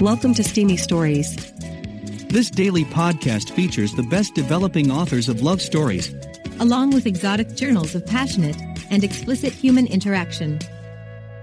Welcome 0.00 0.34
to 0.34 0.42
Steamy 0.42 0.76
Stories. 0.76 1.36
This 2.28 2.50
daily 2.50 2.84
podcast 2.84 3.50
features 3.50 3.94
the 3.94 4.02
best 4.02 4.34
developing 4.34 4.90
authors 4.90 5.28
of 5.28 5.42
love 5.42 5.62
stories, 5.62 6.12
along 6.58 6.90
with 6.90 7.06
exotic 7.06 7.54
journals 7.54 7.94
of 7.94 8.04
passionate 8.04 8.60
and 8.90 9.04
explicit 9.04 9.52
human 9.52 9.86
interaction. 9.86 10.58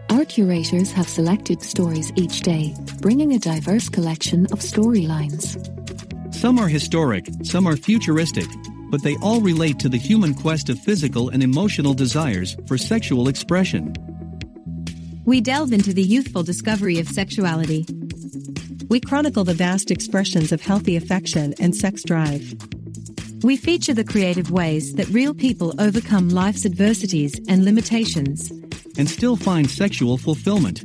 Our 0.09 0.25
curators 0.25 0.91
have 0.91 1.07
selected 1.07 1.63
stories 1.63 2.11
each 2.17 2.41
day, 2.41 2.75
bringing 2.99 3.33
a 3.33 3.39
diverse 3.39 3.87
collection 3.87 4.45
of 4.47 4.59
storylines. 4.59 5.55
Some 6.35 6.59
are 6.59 6.67
historic, 6.67 7.29
some 7.43 7.65
are 7.65 7.77
futuristic, 7.77 8.47
but 8.89 9.01
they 9.01 9.15
all 9.21 9.39
relate 9.39 9.79
to 9.79 9.89
the 9.89 9.97
human 9.97 10.33
quest 10.33 10.67
of 10.67 10.77
physical 10.77 11.29
and 11.29 11.41
emotional 11.41 11.93
desires 11.93 12.57
for 12.67 12.77
sexual 12.77 13.29
expression. 13.29 13.93
We 15.23 15.39
delve 15.39 15.71
into 15.71 15.93
the 15.93 16.03
youthful 16.03 16.43
discovery 16.43 16.99
of 16.99 17.07
sexuality. 17.07 17.85
We 18.89 18.99
chronicle 18.99 19.43
the 19.43 19.53
vast 19.53 19.91
expressions 19.91 20.51
of 20.51 20.61
healthy 20.61 20.95
affection 20.95 21.53
and 21.59 21.75
sex 21.75 22.03
drive. 22.03 22.53
We 23.43 23.57
feature 23.57 23.93
the 23.93 24.03
creative 24.03 24.51
ways 24.51 24.93
that 24.95 25.07
real 25.09 25.33
people 25.33 25.73
overcome 25.79 26.29
life's 26.29 26.65
adversities 26.65 27.39
and 27.47 27.65
limitations. 27.65 28.51
And 28.97 29.09
still 29.09 29.35
find 29.35 29.69
sexual 29.69 30.17
fulfillment. 30.17 30.83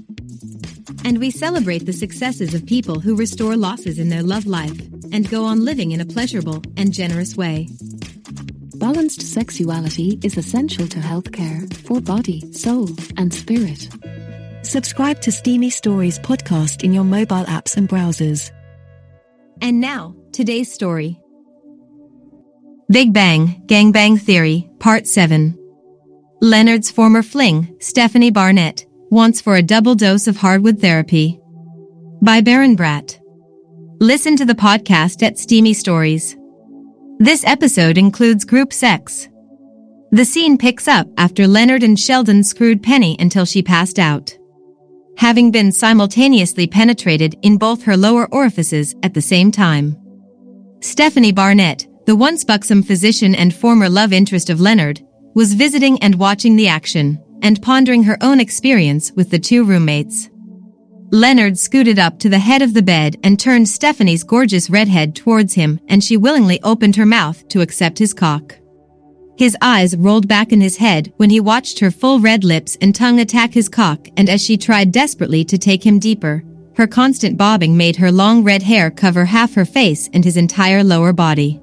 And 1.05 1.19
we 1.19 1.31
celebrate 1.31 1.87
the 1.87 1.93
successes 1.93 2.55
of 2.55 2.67
people 2.67 3.01
who 3.01 3.15
restore 3.15 3.57
losses 3.57 3.99
in 3.99 4.09
their 4.09 4.23
love 4.23 4.47
life 4.47 4.81
and 5.13 5.29
go 5.29 5.45
on 5.45 5.65
living 5.65 5.93
in 5.93 6.01
a 6.01 6.07
pleasurable 6.07 6.63
and 6.77 6.93
generous 6.93 7.37
way. 7.37 7.69
Balanced 8.77 9.23
sexuality 9.23 10.19
is 10.23 10.37
essential 10.37 10.87
to 10.89 10.99
healthcare 10.99 11.73
for 11.87 12.01
body, 12.01 12.53
soul, 12.53 12.89
and 13.17 13.33
spirit. 13.33 13.89
Subscribe 14.67 15.21
to 15.21 15.31
Steamy 15.31 15.71
Stories 15.71 16.19
podcast 16.19 16.83
in 16.83 16.93
your 16.93 17.05
mobile 17.05 17.45
apps 17.45 17.77
and 17.77 17.89
browsers. 17.89 18.51
And 19.63 19.81
now, 19.81 20.17
today's 20.33 20.73
story 20.73 21.21
Big 22.91 23.13
Bang 23.13 23.63
Gangbang 23.67 24.21
Theory, 24.21 24.69
Part 24.81 25.07
7. 25.07 25.57
Leonard's 26.43 26.91
former 26.91 27.23
fling, 27.23 27.77
Stephanie 27.79 28.33
Barnett, 28.33 28.85
wants 29.09 29.41
for 29.41 29.55
a 29.55 29.63
double 29.63 29.95
dose 29.95 30.27
of 30.27 30.37
hardwood 30.37 30.81
therapy. 30.81 31.39
By 32.21 32.41
Baron 32.41 32.77
Bratt. 32.77 33.21
Listen 34.01 34.35
to 34.35 34.45
the 34.45 34.55
podcast 34.55 35.23
at 35.23 35.39
Steamy 35.39 35.75
Stories. 35.75 36.37
This 37.21 37.45
episode 37.45 37.99
includes 37.99 38.45
group 38.45 38.73
sex. 38.73 39.29
The 40.11 40.25
scene 40.25 40.59
picks 40.59 40.89
up 40.89 41.07
after 41.19 41.47
Leonard 41.47 41.85
and 41.85 41.99
Sheldon 41.99 42.43
screwed 42.43 42.83
Penny 42.83 43.17
until 43.21 43.45
she 43.45 43.63
passed 43.63 44.01
out 44.01 44.37
having 45.17 45.51
been 45.51 45.73
simultaneously 45.73 46.67
penetrated 46.67 47.37
in 47.43 47.57
both 47.57 47.83
her 47.83 47.97
lower 47.97 48.27
orifices 48.33 48.95
at 49.03 49.15
the 49.15 49.23
same 49.23 49.51
time. 49.51 49.97
Stephanie 50.81 51.33
Barnett, 51.33 51.87
the 52.07 52.17
once 52.17 52.45
buxom 52.45 52.83
physician 52.83 53.35
and 53.35 53.55
former 53.55 53.89
love 53.89 54.13
interest 54.13 54.51
of 54.51 54.61
Leonard, 54.61 55.01
was 55.35 55.55
visiting 55.55 55.99
and 56.03 56.15
watching 56.15 56.57
the 56.57 56.69
action, 56.69 57.19
and 57.43 57.61
pondering 57.61 58.05
her 58.05 58.17
own 58.21 58.41
experience 58.41 59.13
with 59.13 59.31
the 59.31 59.39
two 59.39 59.65
roommates. 59.65 60.29
Leonard 61.13 61.57
scooted 61.57 61.99
up 61.99 62.19
to 62.19 62.29
the 62.29 62.39
head 62.39 62.63
of 62.63 62.75
the 62.75 62.83
bed 62.83 63.17
and 63.23 63.39
turned 63.39 63.69
Stephanie's 63.69 64.25
gorgeous 64.25 64.69
redhead 64.69 65.15
towards 65.15 65.55
him, 65.55 65.79
and 65.89 66.03
she 66.03 66.17
willingly 66.17 66.61
opened 66.63 66.97
her 66.97 67.07
mouth 67.07 67.47
to 67.49 67.61
accept 67.61 67.99
his 67.99 68.13
cock. 68.13 68.59
His 69.37 69.57
eyes 69.61 69.95
rolled 69.97 70.27
back 70.27 70.51
in 70.51 70.63
his 70.63 70.79
head 70.79 71.13
when 71.19 71.29
he 71.29 71.41
watched 71.41 71.79
her 71.81 71.91
full 71.91 72.21
red 72.21 72.43
lips 72.43 72.79
and 72.81 72.95
tongue 72.95 73.21
attack 73.21 73.53
his 73.53 73.69
cock 73.69 74.09
and 74.17 74.31
as 74.31 74.43
she 74.43 74.57
tried 74.57 74.93
desperately 74.93 75.45
to 75.45 75.59
take 75.59 75.85
him 75.85 75.99
deeper, 75.99 76.43
her 76.77 76.87
constant 76.87 77.37
bobbing 77.37 77.77
made 77.77 77.97
her 77.97 78.11
long 78.11 78.43
red 78.43 78.63
hair 78.63 78.91
cover 78.91 79.27
half 79.27 79.55
her 79.55 79.67
face 79.67 80.09
and 80.15 80.25
his 80.25 80.39
entire 80.39 80.83
lower 80.83 81.13
body. 81.13 81.61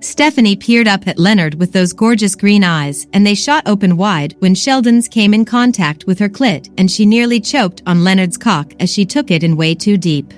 Stephanie 0.00 0.56
peered 0.56 0.88
up 0.88 1.06
at 1.06 1.18
Leonard 1.18 1.54
with 1.54 1.72
those 1.72 1.92
gorgeous 1.92 2.34
green 2.34 2.64
eyes 2.64 3.06
and 3.12 3.26
they 3.26 3.34
shot 3.34 3.66
open 3.66 3.96
wide 3.98 4.34
when 4.38 4.54
Sheldon's 4.54 5.08
came 5.08 5.34
in 5.34 5.44
contact 5.44 6.06
with 6.06 6.18
her 6.18 6.28
clit 6.28 6.72
and 6.78 6.90
she 6.90 7.04
nearly 7.04 7.40
choked 7.40 7.82
on 7.86 8.04
Leonard's 8.04 8.38
cock 8.38 8.72
as 8.80 8.90
she 8.90 9.04
took 9.04 9.30
it 9.30 9.42
in 9.42 9.56
way 9.56 9.74
too 9.74 9.98
deep. 9.98 10.32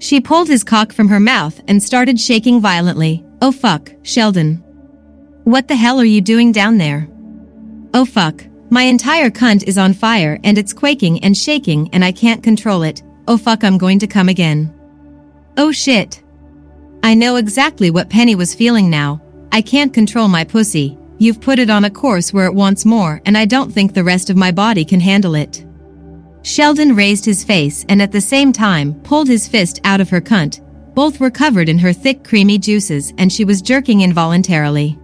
She 0.00 0.20
pulled 0.20 0.48
his 0.48 0.64
cock 0.64 0.92
from 0.92 1.08
her 1.08 1.20
mouth 1.20 1.60
and 1.66 1.82
started 1.82 2.20
shaking 2.20 2.60
violently. 2.60 3.24
Oh 3.40 3.52
fuck, 3.52 3.92
Sheldon. 4.02 4.64
What 5.48 5.66
the 5.66 5.76
hell 5.76 5.98
are 5.98 6.04
you 6.04 6.20
doing 6.20 6.52
down 6.52 6.76
there? 6.76 7.08
Oh 7.94 8.04
fuck. 8.04 8.44
My 8.68 8.82
entire 8.82 9.30
cunt 9.30 9.62
is 9.62 9.78
on 9.78 9.94
fire 9.94 10.38
and 10.44 10.58
it's 10.58 10.74
quaking 10.74 11.24
and 11.24 11.34
shaking 11.34 11.88
and 11.94 12.04
I 12.04 12.12
can't 12.12 12.42
control 12.42 12.82
it. 12.82 13.02
Oh 13.26 13.38
fuck 13.38 13.64
I'm 13.64 13.78
going 13.78 13.98
to 14.00 14.06
come 14.06 14.28
again. 14.28 14.70
Oh 15.56 15.72
shit. 15.72 16.22
I 17.02 17.14
know 17.14 17.36
exactly 17.36 17.90
what 17.90 18.10
Penny 18.10 18.34
was 18.34 18.54
feeling 18.54 18.90
now. 18.90 19.22
I 19.50 19.62
can't 19.62 19.94
control 19.94 20.28
my 20.28 20.44
pussy. 20.44 20.98
You've 21.16 21.40
put 21.40 21.58
it 21.58 21.70
on 21.70 21.86
a 21.86 21.90
course 21.90 22.30
where 22.30 22.44
it 22.44 22.54
wants 22.54 22.84
more 22.84 23.22
and 23.24 23.38
I 23.38 23.46
don't 23.46 23.72
think 23.72 23.94
the 23.94 24.04
rest 24.04 24.28
of 24.28 24.36
my 24.36 24.52
body 24.52 24.84
can 24.84 25.00
handle 25.00 25.34
it. 25.34 25.64
Sheldon 26.42 26.94
raised 26.94 27.24
his 27.24 27.42
face 27.42 27.86
and 27.88 28.02
at 28.02 28.12
the 28.12 28.20
same 28.20 28.52
time 28.52 29.00
pulled 29.00 29.28
his 29.28 29.48
fist 29.48 29.80
out 29.84 30.02
of 30.02 30.10
her 30.10 30.20
cunt. 30.20 30.60
Both 30.94 31.20
were 31.20 31.30
covered 31.30 31.70
in 31.70 31.78
her 31.78 31.94
thick 31.94 32.22
creamy 32.22 32.58
juices 32.58 33.14
and 33.16 33.32
she 33.32 33.46
was 33.46 33.62
jerking 33.62 34.02
involuntarily. 34.02 34.98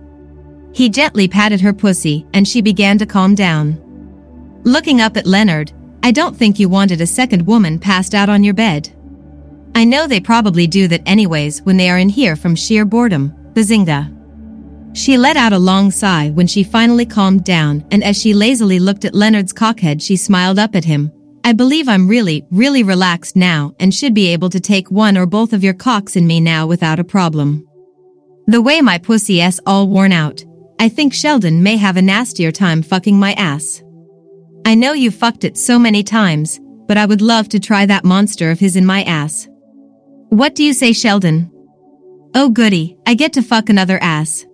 He 0.75 0.89
gently 0.89 1.29
patted 1.29 1.61
her 1.61 1.73
pussy 1.73 2.27
and 2.35 2.49
she 2.49 2.61
began 2.61 2.99
to 2.99 3.07
calm 3.07 3.37
down. 3.37 3.81
Looking 4.65 5.01
up 5.01 5.17
at 5.17 5.25
Leonard, 5.25 5.73
I 6.03 6.11
don't 6.11 6.37
think 6.37 6.59
you 6.59 6.69
wanted 6.69 7.01
a 7.01 7.07
second 7.07 7.47
woman 7.47 7.79
passed 7.79 8.13
out 8.13 8.29
on 8.29 8.43
your 8.43 8.55
bed. 8.55 8.91
I 9.77 9.85
know 9.85 10.09
they 10.09 10.19
probably 10.19 10.67
do 10.67 10.89
that 10.89 11.03
anyways 11.07 11.63
when 11.63 11.77
they 11.77 11.91
are 11.91 11.99
in 11.99 12.09
here 12.09 12.35
from 12.35 12.57
sheer 12.57 12.85
boredom, 12.85 13.33
Bazinga. 13.53 14.11
She 14.97 15.17
let 15.17 15.37
out 15.37 15.53
a 15.53 15.59
long 15.59 15.93
sigh 15.93 16.31
when 16.31 16.49
she 16.49 16.65
finally 16.65 17.07
calmed 17.07 17.45
down 17.45 17.85
and 17.93 18.03
as 18.03 18.21
she 18.21 18.35
lazily 18.35 18.81
looked 18.81 19.05
at 19.05 19.15
Leonard's 19.15 19.53
cockhead 19.53 20.03
she 20.03 20.17
smiled 20.17 20.59
up 20.59 20.75
at 20.75 20.85
him. 20.85 21.13
I 21.45 21.53
believe 21.53 21.89
I'm 21.89 22.09
really, 22.09 22.47
really 22.51 22.83
relaxed 22.83 23.37
now 23.37 23.77
and 23.79 23.95
should 23.95 24.15
be 24.15 24.27
able 24.29 24.51
to 24.51 24.59
take 24.59 24.91
one 24.91 25.17
or 25.17 25.27
both 25.27 25.53
of 25.53 25.63
your 25.63 25.75
cocks 25.75 26.17
in 26.17 26.27
me 26.27 26.41
now 26.41 26.67
without 26.67 26.99
a 26.99 27.05
problem. 27.05 27.65
The 28.49 28.61
way 28.61 28.81
my 28.81 28.99
pussy 28.99 29.41
is 29.41 29.61
all 29.67 29.89
worn 29.89 30.13
out, 30.13 30.45
I 30.79 30.89
think 30.89 31.15
Sheldon 31.15 31.63
may 31.63 31.77
have 31.77 31.97
a 31.97 32.03
nastier 32.03 32.53
time 32.53 32.83
fucking 32.83 33.19
my 33.19 33.33
ass. 33.35 33.83
I 34.67 34.75
know 34.75 34.93
you 34.93 35.11
fucked 35.11 35.45
it 35.45 35.57
so 35.57 35.79
many 35.79 36.03
times, 36.03 36.61
but 36.87 36.97
I 36.97 37.07
would 37.07 37.23
love 37.23 37.49
to 37.51 37.61
try 37.61 37.87
that 37.87 38.05
monster 38.05 38.51
of 38.51 38.59
his 38.59 38.77
in 38.77 38.85
my 38.85 39.03
ass. 39.05 39.49
What 40.29 40.55
do 40.55 40.65
you 40.65 40.73
say, 40.73 40.93
Sheldon? 40.93 41.51
Oh 42.35 42.49
goody, 42.49 42.97
I 43.07 43.15
get 43.15 43.33
to 43.35 43.43
fuck 43.43 43.69
another 43.69 43.99
ass. 44.03 44.45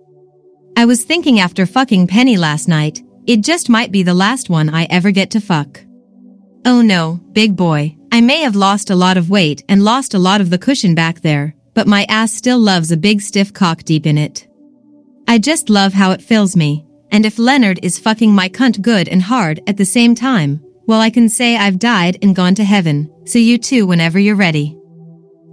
I 0.77 0.85
was 0.85 1.03
thinking 1.03 1.39
after 1.39 1.65
fucking 1.65 2.07
Penny 2.07 2.37
last 2.37 2.67
night, 2.67 3.01
it 3.25 3.41
just 3.41 3.69
might 3.69 3.91
be 3.91 4.03
the 4.03 4.13
last 4.13 4.49
one 4.49 4.69
I 4.69 4.85
ever 4.85 5.11
get 5.11 5.31
to 5.31 5.41
fuck. 5.41 5.83
Oh 6.65 6.81
no, 6.81 7.19
big 7.31 7.55
boy, 7.55 7.95
I 8.11 8.21
may 8.21 8.41
have 8.41 8.55
lost 8.55 8.89
a 8.89 8.95
lot 8.95 9.17
of 9.17 9.29
weight 9.29 9.63
and 9.67 9.83
lost 9.83 10.13
a 10.13 10.19
lot 10.19 10.41
of 10.41 10.49
the 10.49 10.59
cushion 10.59 10.93
back 10.93 11.21
there, 11.21 11.55
but 11.73 11.87
my 11.87 12.05
ass 12.09 12.31
still 12.33 12.59
loves 12.59 12.91
a 12.91 12.97
big 12.97 13.21
stiff 13.21 13.53
cock 13.53 13.83
deep 13.83 14.05
in 14.05 14.17
it. 14.17 14.47
I 15.31 15.37
just 15.37 15.69
love 15.69 15.93
how 15.93 16.11
it 16.11 16.21
fills 16.21 16.57
me, 16.57 16.85
and 17.09 17.25
if 17.25 17.39
Leonard 17.39 17.79
is 17.83 17.97
fucking 17.97 18.35
my 18.35 18.49
cunt 18.49 18.81
good 18.81 19.07
and 19.07 19.21
hard 19.21 19.61
at 19.65 19.77
the 19.77 19.85
same 19.85 20.13
time, 20.13 20.61
well 20.87 20.99
I 20.99 21.09
can 21.09 21.29
say 21.29 21.55
I've 21.55 21.79
died 21.79 22.17
and 22.21 22.35
gone 22.35 22.53
to 22.55 22.65
heaven, 22.65 23.09
so 23.25 23.39
you 23.39 23.57
too 23.57 23.87
whenever 23.87 24.19
you're 24.19 24.35
ready. 24.35 24.77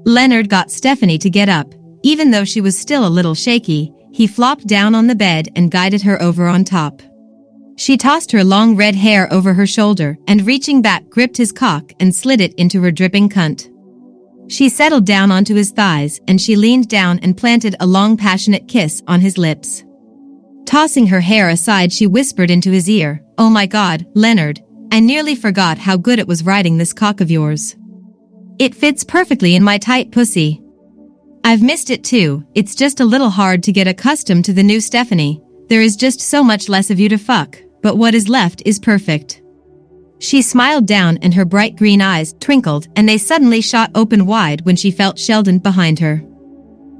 Leonard 0.04 0.48
got 0.48 0.72
Stephanie 0.72 1.18
to 1.18 1.30
get 1.30 1.48
up, 1.48 1.72
even 2.02 2.32
though 2.32 2.42
she 2.42 2.60
was 2.60 2.76
still 2.76 3.06
a 3.06 3.16
little 3.16 3.36
shaky, 3.36 3.92
he 4.12 4.26
flopped 4.26 4.66
down 4.66 4.96
on 4.96 5.06
the 5.06 5.14
bed 5.14 5.46
and 5.54 5.70
guided 5.70 6.02
her 6.02 6.20
over 6.20 6.48
on 6.48 6.64
top. 6.64 7.00
She 7.76 7.96
tossed 7.96 8.32
her 8.32 8.42
long 8.42 8.74
red 8.74 8.96
hair 8.96 9.32
over 9.32 9.54
her 9.54 9.68
shoulder 9.68 10.18
and 10.26 10.44
reaching 10.44 10.82
back 10.82 11.08
gripped 11.08 11.36
his 11.36 11.52
cock 11.52 11.92
and 12.00 12.12
slid 12.12 12.40
it 12.40 12.52
into 12.54 12.82
her 12.82 12.90
dripping 12.90 13.28
cunt. 13.28 13.68
She 14.48 14.70
settled 14.70 15.04
down 15.04 15.30
onto 15.30 15.54
his 15.54 15.70
thighs 15.70 16.20
and 16.26 16.40
she 16.40 16.56
leaned 16.56 16.88
down 16.88 17.18
and 17.20 17.36
planted 17.36 17.76
a 17.80 17.86
long 17.86 18.16
passionate 18.16 18.66
kiss 18.66 19.02
on 19.06 19.20
his 19.20 19.36
lips. 19.36 19.84
Tossing 20.64 21.06
her 21.06 21.20
hair 21.20 21.48
aside 21.50 21.92
she 21.92 22.06
whispered 22.06 22.50
into 22.50 22.70
his 22.70 22.88
ear, 22.88 23.22
Oh 23.36 23.50
my 23.50 23.66
god, 23.66 24.06
Leonard, 24.14 24.60
I 24.90 25.00
nearly 25.00 25.34
forgot 25.34 25.78
how 25.78 25.96
good 25.96 26.18
it 26.18 26.26
was 26.26 26.44
riding 26.44 26.78
this 26.78 26.94
cock 26.94 27.20
of 27.20 27.30
yours. 27.30 27.76
It 28.58 28.74
fits 28.74 29.04
perfectly 29.04 29.54
in 29.54 29.62
my 29.62 29.78
tight 29.78 30.10
pussy. 30.12 30.62
I've 31.44 31.62
missed 31.62 31.90
it 31.90 32.02
too, 32.02 32.44
it's 32.54 32.74
just 32.74 33.00
a 33.00 33.04
little 33.04 33.30
hard 33.30 33.62
to 33.64 33.72
get 33.72 33.86
accustomed 33.86 34.46
to 34.46 34.52
the 34.52 34.62
new 34.62 34.80
Stephanie. 34.80 35.42
There 35.68 35.82
is 35.82 35.96
just 35.96 36.20
so 36.20 36.42
much 36.42 36.68
less 36.68 36.90
of 36.90 36.98
you 36.98 37.08
to 37.10 37.18
fuck, 37.18 37.58
but 37.82 37.96
what 37.96 38.14
is 38.14 38.28
left 38.28 38.62
is 38.64 38.78
perfect. 38.78 39.42
She 40.20 40.42
smiled 40.42 40.86
down 40.86 41.18
and 41.22 41.34
her 41.34 41.44
bright 41.44 41.76
green 41.76 42.02
eyes 42.02 42.34
twinkled 42.40 42.88
and 42.96 43.08
they 43.08 43.18
suddenly 43.18 43.60
shot 43.60 43.90
open 43.94 44.26
wide 44.26 44.62
when 44.62 44.76
she 44.76 44.90
felt 44.90 45.18
Sheldon 45.18 45.58
behind 45.58 45.98
her. 46.00 46.22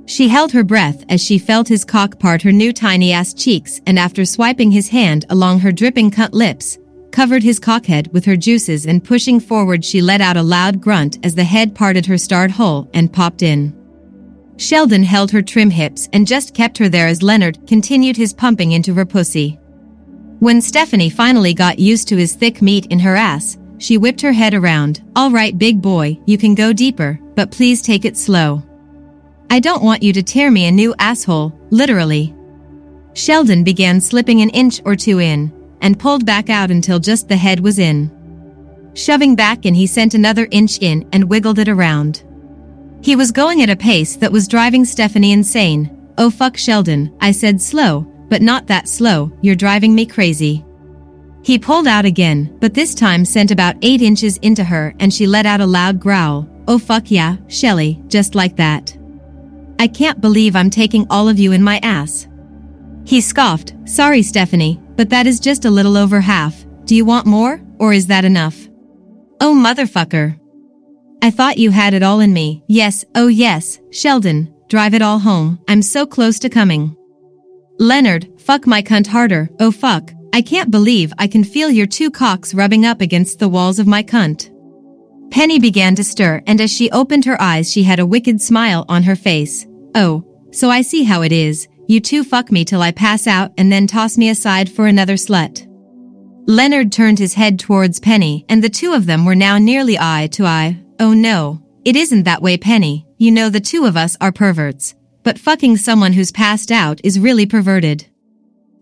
She 0.07 0.29
held 0.29 0.53
her 0.53 0.65
breath 0.65 1.05
as 1.09 1.21
she 1.23 1.39
felt 1.39 1.69
his 1.69 1.85
cock 1.85 2.19
part 2.19 2.43
her 2.43 2.53
new 2.53 2.73
tiny 2.73 3.13
ass 3.13 3.35
cheeks 3.35 3.81
and 3.87 3.99
after 3.99 4.25
swiping 4.25 4.71
his 4.71 4.89
hand 4.89 5.27
along 5.29 5.61
her 5.61 5.73
dripping 5.73 6.11
cut 6.11 6.33
lips, 6.33 6.79
covered 7.11 7.43
his 7.43 7.61
cockhead 7.61 8.11
with 8.13 8.25
her 8.25 8.37
juices 8.37 8.87
and 8.87 9.05
pushing 9.05 9.41
forward 9.41 9.85
she 9.85 10.01
let 10.01 10.21
out 10.21 10.37
a 10.37 10.43
loud 10.43 10.81
grunt 10.81 11.19
as 11.25 11.35
the 11.35 11.45
head 11.45 11.75
parted 11.75 12.07
her 12.07 12.17
starred 12.17 12.53
hole 12.53 12.89
and 12.95 13.13
popped 13.13 13.43
in. 13.43 13.75
Sheldon 14.57 15.03
held 15.03 15.31
her 15.31 15.43
trim 15.43 15.71
hips 15.71 16.09
and 16.13 16.27
just 16.27 16.55
kept 16.55 16.79
her 16.79 16.89
there 16.89 17.07
as 17.07 17.23
Leonard 17.23 17.67
continued 17.67 18.17
his 18.17 18.33
pumping 18.33 18.73
into 18.73 18.95
her 18.95 19.05
pussy. 19.05 19.59
When 20.41 20.61
Stephanie 20.61 21.11
finally 21.11 21.53
got 21.53 21.81
used 21.81 22.07
to 22.09 22.17
his 22.17 22.35
thick 22.35 22.63
meat 22.63 22.87
in 22.87 23.01
her 23.01 23.17
ass, 23.17 23.59
she 23.79 23.99
whipped 23.99 24.21
her 24.21 24.33
head 24.33 24.55
around. 24.55 25.03
All 25.17 25.33
right, 25.33 25.59
big 25.59 25.83
boy, 25.83 26.17
you 26.27 26.39
can 26.39 26.55
go 26.55 26.73
deeper, 26.73 27.19
but 27.35 27.51
please 27.51 27.83
take 27.83 28.05
it 28.05 28.17
slow. 28.17 28.63
I 29.51 29.59
don't 29.59 29.83
want 29.83 30.03
you 30.03 30.13
to 30.13 30.23
tear 30.23 30.53
me 30.53 30.67
a 30.67 30.71
new 30.71 30.95
asshole, 31.01 31.59
literally. 31.71 32.35
Sheldon 33.15 33.65
began 33.65 34.01
slipping 34.01 34.41
an 34.41 34.51
inch 34.51 34.81
or 34.85 34.95
two 34.95 35.19
in, 35.19 35.53
and 35.81 35.99
pulled 35.99 36.25
back 36.25 36.51
out 36.51 36.71
until 36.71 37.01
just 37.01 37.29
the 37.29 37.37
head 37.37 37.59
was 37.59 37.81
in. 37.81 38.09
Shoving 38.95 39.35
back 39.35 39.67
in, 39.67 39.75
he 39.75 39.89
sent 39.89 40.15
another 40.15 40.47
inch 40.53 40.79
in 40.81 41.09
and 41.13 41.29
wiggled 41.29 41.59
it 41.59 41.69
around. 41.69 42.23
He 43.01 43.17
was 43.17 43.33
going 43.33 43.63
at 43.63 43.71
a 43.71 43.77
pace 43.77 44.15
that 44.17 44.31
was 44.31 44.47
driving 44.47 44.85
Stephanie 44.85 45.33
insane. 45.33 46.13
Oh 46.17 46.31
fuck 46.31 46.57
Sheldon, 46.57 47.17
I 47.21 47.33
said 47.33 47.61
slow, 47.61 48.07
but 48.29 48.43
not 48.43 48.67
that 48.67 48.89
slow, 48.89 49.33
you're 49.43 49.55
driving 49.55 49.95
me 49.95 50.07
crazy. 50.07 50.65
He 51.43 51.59
pulled 51.59 51.87
out 51.87 52.05
again, 52.05 52.57
but 52.61 52.75
this 52.75 52.95
time 52.95 53.25
sent 53.25 53.51
about 53.51 53.77
8 53.83 54.03
inches 54.03 54.37
into 54.39 54.65
her 54.65 54.95
and 55.01 55.13
she 55.13 55.27
let 55.27 55.47
out 55.47 55.61
a 55.61 55.67
loud 55.67 56.01
growl. 56.01 56.49
Oh 56.67 56.79
fuck 56.79 57.11
yeah, 57.11 57.37
Shelly, 57.47 58.03
just 58.09 58.35
like 58.35 58.57
that. 58.57 58.97
I 59.79 59.87
can't 59.89 60.21
believe 60.21 60.57
I'm 60.57 60.71
taking 60.71 61.07
all 61.09 61.29
of 61.29 61.39
you 61.39 61.53
in 61.53 61.63
my 61.63 61.79
ass. 61.79 62.27
He 63.05 63.21
scoffed, 63.21 63.75
sorry 63.87 64.23
Stephanie, 64.23 64.81
but 64.97 65.09
that 65.11 65.27
is 65.27 65.41
just 65.41 65.65
a 65.65 65.71
little 65.71 65.97
over 65.97 66.21
half. 66.21 66.67
Do 66.85 66.95
you 66.95 67.05
want 67.05 67.27
more, 67.27 67.63
or 67.79 67.93
is 67.93 68.07
that 68.09 68.25
enough? 68.25 68.69
Oh 69.41 69.55
motherfucker. 69.55 70.39
I 71.23 71.31
thought 71.31 71.59
you 71.59 71.71
had 71.71 71.95
it 71.95 72.03
all 72.03 72.21
in 72.21 72.33
me. 72.33 72.63
Yes, 72.67 73.05
oh 73.15 73.29
yes, 73.29 73.79
Sheldon, 73.91 74.53
drive 74.69 74.93
it 74.93 75.01
all 75.03 75.21
home. 75.21 75.59
I'm 75.69 75.81
so 75.81 76.05
close 76.05 76.39
to 76.41 76.51
coming. 76.51 76.97
Leonard, 77.81 78.29
fuck 78.41 78.67
my 78.67 78.83
cunt 78.83 79.07
harder. 79.07 79.49
Oh 79.61 79.71
fuck, 79.71 80.13
I 80.33 80.43
can't 80.43 80.71
believe 80.71 81.13
I 81.17 81.29
can 81.29 81.45
feel 81.45 81.71
your 81.71 81.87
two 81.87 82.11
cocks 82.11 82.53
rubbing 82.53 82.85
up 82.85 83.01
against 83.01 83.39
the 83.39 83.49
walls 83.49 83.79
of 83.79 83.87
my 83.87 84.03
cunt. 84.03 84.51
Penny 85.31 85.61
began 85.61 85.95
to 85.95 86.03
stir 86.03 86.43
and 86.47 86.61
as 86.61 86.73
she 86.73 86.91
opened 86.91 87.25
her 87.25 87.41
eyes 87.41 87.71
she 87.71 87.85
had 87.85 88.01
a 88.01 88.07
wicked 88.07 88.41
smile 88.41 88.85
on 88.89 89.05
her 89.05 89.15
face. 89.15 89.65
Oh, 89.95 90.25
so 90.51 90.71
I 90.71 90.83
see 90.83 91.05
how 91.05 91.23
it 91.23 91.31
is. 91.31 91.69
You 91.87 92.01
two 92.01 92.25
fuck 92.25 92.51
me 92.51 92.65
till 92.65 92.83
I 92.83 92.91
pass 92.91 93.29
out 93.29 93.53
and 93.57 93.71
then 93.71 93.87
toss 93.87 94.19
me 94.19 94.29
aside 94.31 94.69
for 94.69 94.89
another 94.89 95.15
slut. 95.15 95.65
Leonard 96.49 96.91
turned 96.91 97.19
his 97.19 97.35
head 97.35 97.61
towards 97.61 98.01
Penny 98.01 98.45
and 98.49 98.65
the 98.65 98.69
two 98.69 98.93
of 98.93 99.07
them 99.07 99.25
were 99.25 99.37
now 99.37 99.57
nearly 99.57 99.97
eye 99.99 100.29
to 100.33 100.45
eye. 100.47 100.83
Oh 100.99 101.15
no, 101.15 101.63
it 101.85 101.95
isn't 101.95 102.25
that 102.25 102.43
way 102.43 102.57
Penny, 102.57 103.07
you 103.19 103.31
know 103.31 103.51
the 103.51 103.61
two 103.61 103.85
of 103.85 103.97
us 103.97 104.17
are 104.21 104.33
perverts. 104.33 104.95
But 105.29 105.39
fucking 105.39 105.77
someone 105.77 106.15
who's 106.15 106.33
passed 106.33 106.73
out 106.73 107.03
is 107.05 107.21
really 107.21 107.45
perverted. 107.45 108.07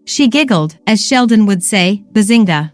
She 0.04 0.28
giggled, 0.28 0.78
as 0.86 1.04
Sheldon 1.04 1.44
would 1.46 1.60
say, 1.60 2.04
bazinga. 2.12 2.70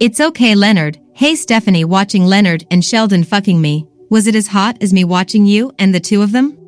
It's 0.00 0.20
okay 0.20 0.56
Leonard, 0.56 0.98
hey 1.14 1.36
Stephanie 1.36 1.84
watching 1.84 2.24
Leonard 2.24 2.66
and 2.68 2.84
Sheldon 2.84 3.22
fucking 3.22 3.60
me, 3.60 3.86
was 4.10 4.26
it 4.26 4.34
as 4.34 4.48
hot 4.48 4.82
as 4.82 4.92
me 4.92 5.04
watching 5.04 5.46
you 5.46 5.72
and 5.78 5.94
the 5.94 6.00
two 6.00 6.20
of 6.20 6.32
them? 6.32 6.58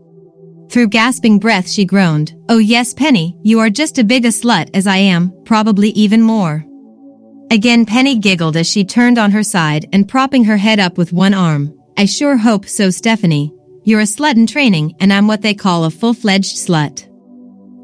Through 0.71 0.91
gasping 0.91 1.41
breath 1.41 1.69
she 1.69 1.85
groaned, 1.85 2.37
oh 2.49 2.59
yes 2.59 2.95
Penny, 2.95 3.37
you 3.43 3.59
are 3.59 3.69
just 3.69 3.99
as 3.99 4.05
big 4.05 4.25
a 4.25 4.29
slut 4.29 4.71
as 4.75 4.87
I 4.87 4.99
am, 4.99 5.33
probably 5.45 5.89
even 5.89 6.23
more. 6.23 6.65
Again 7.51 7.85
Penny 7.85 8.17
giggled 8.17 8.57
as 8.57 8.71
she 8.71 8.85
turned 8.85 9.19
on 9.19 9.33
her 9.33 9.43
side 9.43 9.89
and 9.93 10.09
propping 10.09 10.45
her 10.45 10.57
head 10.57 10.79
up 10.79 10.97
with 10.97 11.13
one 11.13 11.35
arm. 11.35 11.77
I 11.97 12.05
sure 12.05 12.37
hope 12.37 12.67
so, 12.67 12.91
Stephanie. 12.91 13.53
You're 13.85 14.01
a 14.01 14.05
slut 14.05 14.37
in 14.37 14.47
training, 14.47 14.95
and 15.01 15.13
I'm 15.13 15.27
what 15.27 15.43
they 15.43 15.55
call 15.55 15.85
a 15.85 15.91
full-fledged 15.91 16.57
slut. 16.57 17.09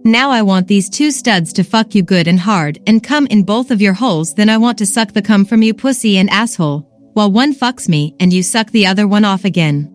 Now 0.04 0.30
I 0.30 0.42
want 0.42 0.68
these 0.68 0.88
two 0.88 1.10
studs 1.10 1.52
to 1.54 1.64
fuck 1.64 1.94
you 1.94 2.02
good 2.04 2.28
and 2.28 2.38
hard 2.38 2.78
and 2.86 3.02
come 3.02 3.26
in 3.26 3.42
both 3.42 3.72
of 3.72 3.82
your 3.82 3.94
holes, 3.94 4.32
then 4.34 4.48
I 4.48 4.58
want 4.58 4.78
to 4.78 4.86
suck 4.86 5.12
the 5.12 5.22
cum 5.22 5.44
from 5.44 5.60
you 5.60 5.74
pussy 5.74 6.18
and 6.18 6.30
asshole, 6.30 6.88
while 7.14 7.32
one 7.32 7.52
fucks 7.52 7.88
me 7.88 8.14
and 8.20 8.32
you 8.32 8.44
suck 8.44 8.70
the 8.70 8.86
other 8.86 9.08
one 9.08 9.24
off 9.24 9.44
again. 9.44 9.92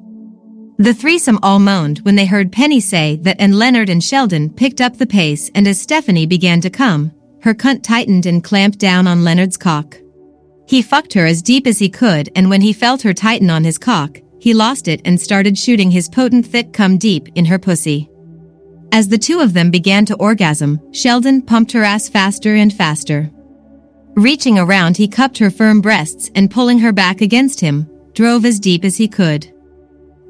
The 0.78 0.94
threesome 0.94 1.40
all 1.42 1.60
moaned 1.60 2.00
when 2.00 2.16
they 2.16 2.26
heard 2.26 2.52
Penny 2.52 2.82
say 2.82 3.16
that 3.22 3.38
and 3.40 3.58
Leonard 3.58 3.90
and 3.90 4.04
Sheldon 4.04 4.50
picked 4.50 4.82
up 4.82 4.98
the 4.98 5.08
pace 5.08 5.50
and 5.56 5.68
as 5.68 5.80
Stephanie 5.80 6.26
began 6.26 6.60
to 6.62 6.70
come, 6.70 7.14
her 7.44 7.54
cunt 7.54 7.82
tightened 7.82 8.26
and 8.26 8.44
clamped 8.44 8.78
down 8.78 9.08
on 9.08 9.24
Leonard's 9.24 9.56
cock. 9.56 9.98
He 10.68 10.82
fucked 10.82 11.14
her 11.14 11.26
as 11.26 11.42
deep 11.42 11.66
as 11.66 11.80
he 11.80 11.90
could 11.90 12.30
and 12.36 12.50
when 12.50 12.62
he 12.62 12.74
felt 12.74 13.04
her 13.04 13.14
tighten 13.14 13.50
on 13.50 13.64
his 13.64 13.78
cock, 13.78 14.20
he 14.44 14.54
lost 14.54 14.90
it 14.90 15.00
and 15.06 15.22
started 15.22 15.58
shooting 15.58 15.90
his 15.90 16.10
potent 16.10 16.46
thick 16.46 16.74
cum 16.74 16.98
deep 16.98 17.30
in 17.36 17.46
her 17.46 17.58
pussy. 17.58 18.10
As 18.92 19.08
the 19.08 19.18
two 19.18 19.40
of 19.40 19.54
them 19.54 19.72
began 19.72 20.06
to 20.08 20.18
orgasm, 20.18 20.82
Sheldon 20.92 21.42
pumped 21.42 21.72
her 21.72 21.84
ass 21.84 22.10
faster 22.10 22.54
and 22.56 22.74
faster. 22.74 23.32
Reaching 24.16 24.60
around 24.60 24.98
he 24.98 25.08
cupped 25.08 25.38
her 25.38 25.50
firm 25.50 25.80
breasts 25.80 26.30
and 26.36 26.52
pulling 26.52 26.80
her 26.80 26.92
back 26.92 27.22
against 27.22 27.62
him, 27.62 27.90
drove 28.16 28.44
as 28.44 28.60
deep 28.60 28.84
as 28.84 28.98
he 28.98 29.08
could. 29.08 29.50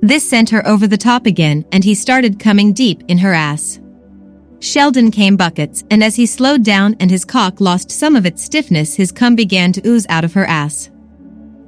This 0.03 0.29
sent 0.29 0.51
her 0.51 0.65
over 0.67 0.85
the 0.85 0.95
top 0.95 1.25
again 1.25 1.65
and 1.71 1.83
he 1.83 1.95
started 1.95 2.39
coming 2.39 2.71
deep 2.71 3.01
in 3.07 3.17
her 3.17 3.33
ass. 3.33 3.79
Sheldon 4.59 5.09
came 5.09 5.37
buckets, 5.37 5.83
and 5.89 6.03
as 6.03 6.15
he 6.15 6.27
slowed 6.27 6.63
down 6.63 6.95
and 6.99 7.09
his 7.09 7.25
cock 7.25 7.59
lost 7.59 7.89
some 7.89 8.15
of 8.15 8.27
its 8.27 8.43
stiffness, 8.43 8.93
his 8.93 9.11
cum 9.11 9.35
began 9.35 9.73
to 9.73 9.87
ooze 9.87 10.05
out 10.07 10.23
of 10.23 10.33
her 10.33 10.45
ass. 10.45 10.91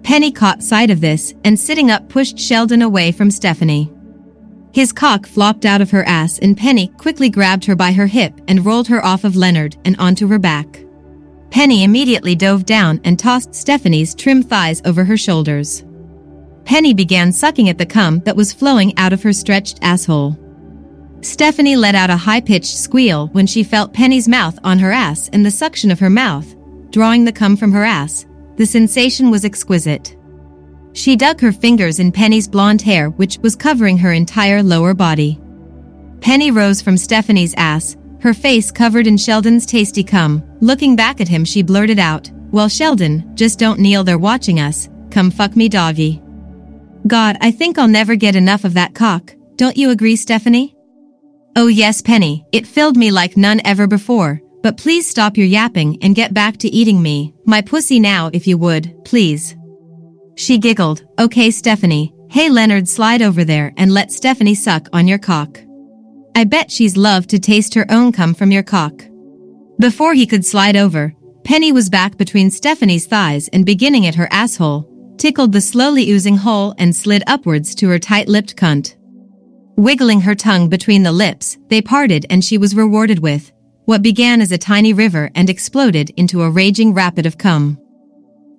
Penny 0.05 0.31
caught 0.31 0.61
sight 0.61 0.91
of 0.91 1.01
this 1.01 1.33
and 1.43 1.59
sitting 1.59 1.89
up 1.89 2.07
pushed 2.09 2.37
Sheldon 2.37 2.83
away 2.83 3.11
from 3.11 3.31
Stephanie. 3.31 3.91
His 4.71 4.93
cock 4.93 5.25
flopped 5.25 5.65
out 5.65 5.81
of 5.81 5.89
her 5.89 6.03
ass 6.03 6.37
and 6.37 6.55
Penny 6.55 6.89
quickly 6.89 7.27
grabbed 7.27 7.65
her 7.65 7.75
by 7.75 7.91
her 7.91 8.05
hip 8.05 8.39
and 8.47 8.63
rolled 8.63 8.87
her 8.87 9.03
off 9.03 9.23
of 9.23 9.35
Leonard 9.35 9.77
and 9.83 9.95
onto 9.97 10.27
her 10.27 10.37
back. 10.37 10.85
Penny 11.49 11.83
immediately 11.83 12.35
dove 12.35 12.67
down 12.67 13.01
and 13.03 13.17
tossed 13.17 13.55
Stephanie's 13.55 14.13
trim 14.13 14.43
thighs 14.43 14.79
over 14.85 15.03
her 15.03 15.17
shoulders. 15.17 15.83
Penny 16.65 16.93
began 16.93 17.31
sucking 17.31 17.67
at 17.67 17.79
the 17.79 17.85
cum 17.85 18.19
that 18.25 18.35
was 18.35 18.53
flowing 18.53 18.95
out 18.99 19.11
of 19.11 19.23
her 19.23 19.33
stretched 19.33 19.79
asshole. 19.81 20.37
Stephanie 21.21 21.75
let 21.75 21.95
out 21.95 22.11
a 22.11 22.17
high-pitched 22.17 22.77
squeal 22.77 23.29
when 23.29 23.47
she 23.47 23.63
felt 23.63 23.93
Penny's 23.93 24.27
mouth 24.27 24.59
on 24.63 24.77
her 24.77 24.91
ass 24.91 25.29
and 25.33 25.43
the 25.43 25.49
suction 25.49 25.89
of 25.89 25.99
her 25.99 26.11
mouth, 26.11 26.55
drawing 26.91 27.25
the 27.25 27.31
cum 27.31 27.57
from 27.57 27.71
her 27.71 27.83
ass. 27.83 28.27
The 28.57 28.65
sensation 28.65 29.31
was 29.31 29.45
exquisite. 29.45 30.15
She 30.93 31.15
dug 31.15 31.41
her 31.41 31.51
fingers 31.51 31.99
in 31.99 32.11
Penny's 32.11 32.47
blonde 32.47 32.81
hair 32.81 33.09
which 33.09 33.37
was 33.39 33.55
covering 33.55 33.97
her 33.97 34.13
entire 34.13 34.63
lower 34.63 34.93
body. 34.93 35.39
Penny 36.21 36.51
rose 36.51 36.81
from 36.81 36.97
Stephanie's 36.97 37.53
ass, 37.55 37.97
her 38.21 38.33
face 38.33 38.71
covered 38.71 39.05
in 39.05 39.17
Sheldon's 39.17 39.65
tasty 39.65 40.03
cum. 40.03 40.41
Looking 40.61 40.95
back 40.95 41.19
at 41.19 41.27
him 41.27 41.43
she 41.43 41.61
blurted 41.61 41.99
out, 41.99 42.31
Well 42.51 42.69
Sheldon, 42.69 43.35
just 43.35 43.59
don't 43.59 43.79
kneel 43.79 44.03
there 44.03 44.17
watching 44.17 44.59
us, 44.59 44.89
come 45.11 45.29
fuck 45.29 45.55
me 45.55 45.67
doggy. 45.67 46.21
God, 47.07 47.37
I 47.41 47.51
think 47.51 47.77
I'll 47.77 47.87
never 47.87 48.15
get 48.15 48.35
enough 48.35 48.63
of 48.63 48.73
that 48.73 48.95
cock. 48.95 49.35
Don't 49.57 49.77
you 49.77 49.91
agree, 49.91 50.15
Stephanie? 50.15 50.75
Oh 51.55 51.67
yes, 51.67 52.01
Penny, 52.01 52.45
it 52.51 52.65
filled 52.65 52.97
me 52.97 53.11
like 53.11 53.37
none 53.37 53.61
ever 53.63 53.85
before, 53.85 54.41
but 54.65 54.77
please 54.77 55.07
stop 55.07 55.37
your 55.37 55.45
yapping 55.45 55.95
and 56.01 56.15
get 56.15 56.33
back 56.33 56.57
to 56.57 56.67
eating 56.69 56.99
me, 56.99 57.31
my 57.45 57.61
pussy 57.61 57.99
now 57.99 58.31
if 58.33 58.47
you 58.47 58.57
would, 58.57 58.91
please. 59.05 59.55
She 60.37 60.57
giggled, 60.57 61.05
okay 61.19 61.51
Stephanie, 61.51 62.15
hey 62.31 62.49
Leonard 62.49 62.89
slide 62.89 63.21
over 63.21 63.43
there 63.43 63.75
and 63.77 63.93
let 63.93 64.11
Stephanie 64.11 64.55
suck 64.55 64.89
on 64.91 65.07
your 65.07 65.19
cock. 65.19 65.59
I 66.33 66.45
bet 66.45 66.71
she's 66.71 66.97
loved 66.97 67.29
to 67.29 67.37
taste 67.37 67.75
her 67.75 67.85
own 67.91 68.11
cum 68.11 68.33
from 68.33 68.49
your 68.49 68.63
cock. 68.63 69.05
Before 69.79 70.15
he 70.15 70.25
could 70.25 70.43
slide 70.43 70.75
over, 70.75 71.13
Penny 71.43 71.71
was 71.71 71.87
back 71.87 72.17
between 72.17 72.49
Stephanie's 72.49 73.05
thighs 73.05 73.47
and 73.49 73.67
beginning 73.67 74.07
at 74.07 74.15
her 74.15 74.27
asshole, 74.31 74.89
tickled 75.19 75.51
the 75.51 75.61
slowly 75.61 76.09
oozing 76.09 76.37
hole 76.37 76.73
and 76.79 76.95
slid 76.95 77.21
upwards 77.27 77.75
to 77.75 77.89
her 77.89 77.99
tight-lipped 77.99 78.55
cunt. 78.55 78.95
Wiggling 79.77 80.21
her 80.21 80.33
tongue 80.33 80.69
between 80.69 81.03
the 81.03 81.11
lips, 81.11 81.55
they 81.67 81.83
parted 81.83 82.25
and 82.31 82.43
she 82.43 82.57
was 82.57 82.75
rewarded 82.75 83.19
with 83.19 83.51
what 83.85 84.01
began 84.01 84.41
as 84.41 84.51
a 84.51 84.57
tiny 84.57 84.93
river 84.93 85.31
and 85.35 85.49
exploded 85.49 86.11
into 86.17 86.41
a 86.41 86.49
raging 86.49 86.93
rapid 86.93 87.25
of 87.25 87.37
cum. 87.37 87.77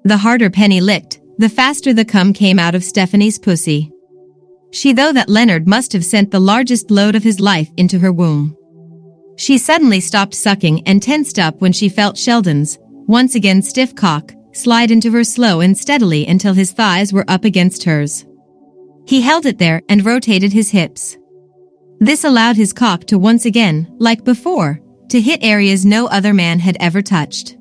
The 0.04 0.16
harder 0.16 0.50
Penny 0.50 0.80
licked, 0.80 1.21
the 1.38 1.49
faster 1.49 1.92
the 1.92 2.04
cum 2.04 2.33
came 2.33 2.59
out 2.59 2.75
of 2.75 2.85
Stephanie's 2.85 3.38
pussy. 3.38 3.92
She 4.73 4.92
though 4.92 5.12
that 5.12 5.28
Leonard 5.28 5.66
must 5.66 5.92
have 5.92 6.04
sent 6.04 6.30
the 6.30 6.40
largest 6.40 6.90
load 6.90 7.14
of 7.14 7.25
his 7.25 7.40
life 7.40 7.71
into 7.76 7.99
her 7.99 8.12
womb. 8.12 8.56
She 9.37 9.59
suddenly 9.59 10.00
stopped 10.00 10.35
sucking 10.35 10.87
and 10.87 11.02
tensed 11.02 11.38
up 11.38 11.61
when 11.61 11.73
she 11.73 11.88
felt 11.88 12.16
Sheldon's, 12.16 12.78
once 13.06 13.35
again 13.35 13.62
stiff 13.62 13.95
cock, 13.95 14.33
slide 14.52 14.90
into 14.90 15.11
her 15.11 15.25
slow 15.25 15.61
and 15.61 15.76
steadily 15.76 16.26
until 16.26 16.54
his 16.54 16.73
thighs 16.73 17.12
were 17.12 17.25
up 17.28 17.45
against 17.45 17.85
hers. 17.85 18.25
He 19.06 19.21
held 19.21 19.47
it 19.47 19.59
there 19.59 19.83
and 19.88 20.04
rotated 20.04 20.52
his 20.52 20.71
hips. 20.71 21.16
This 22.00 22.25
allowed 22.25 22.56
his 22.56 22.73
cock 22.73 23.04
to 23.06 23.18
once 23.18 23.45
again, 23.45 23.95
like 23.99 24.25
before, 24.25 24.80
to 25.10 25.20
hit 25.20 25.42
areas 25.42 25.84
no 25.84 26.06
other 26.06 26.34
man 26.34 26.58
had 26.58 26.76
ever 26.80 27.02
touched. 27.02 27.56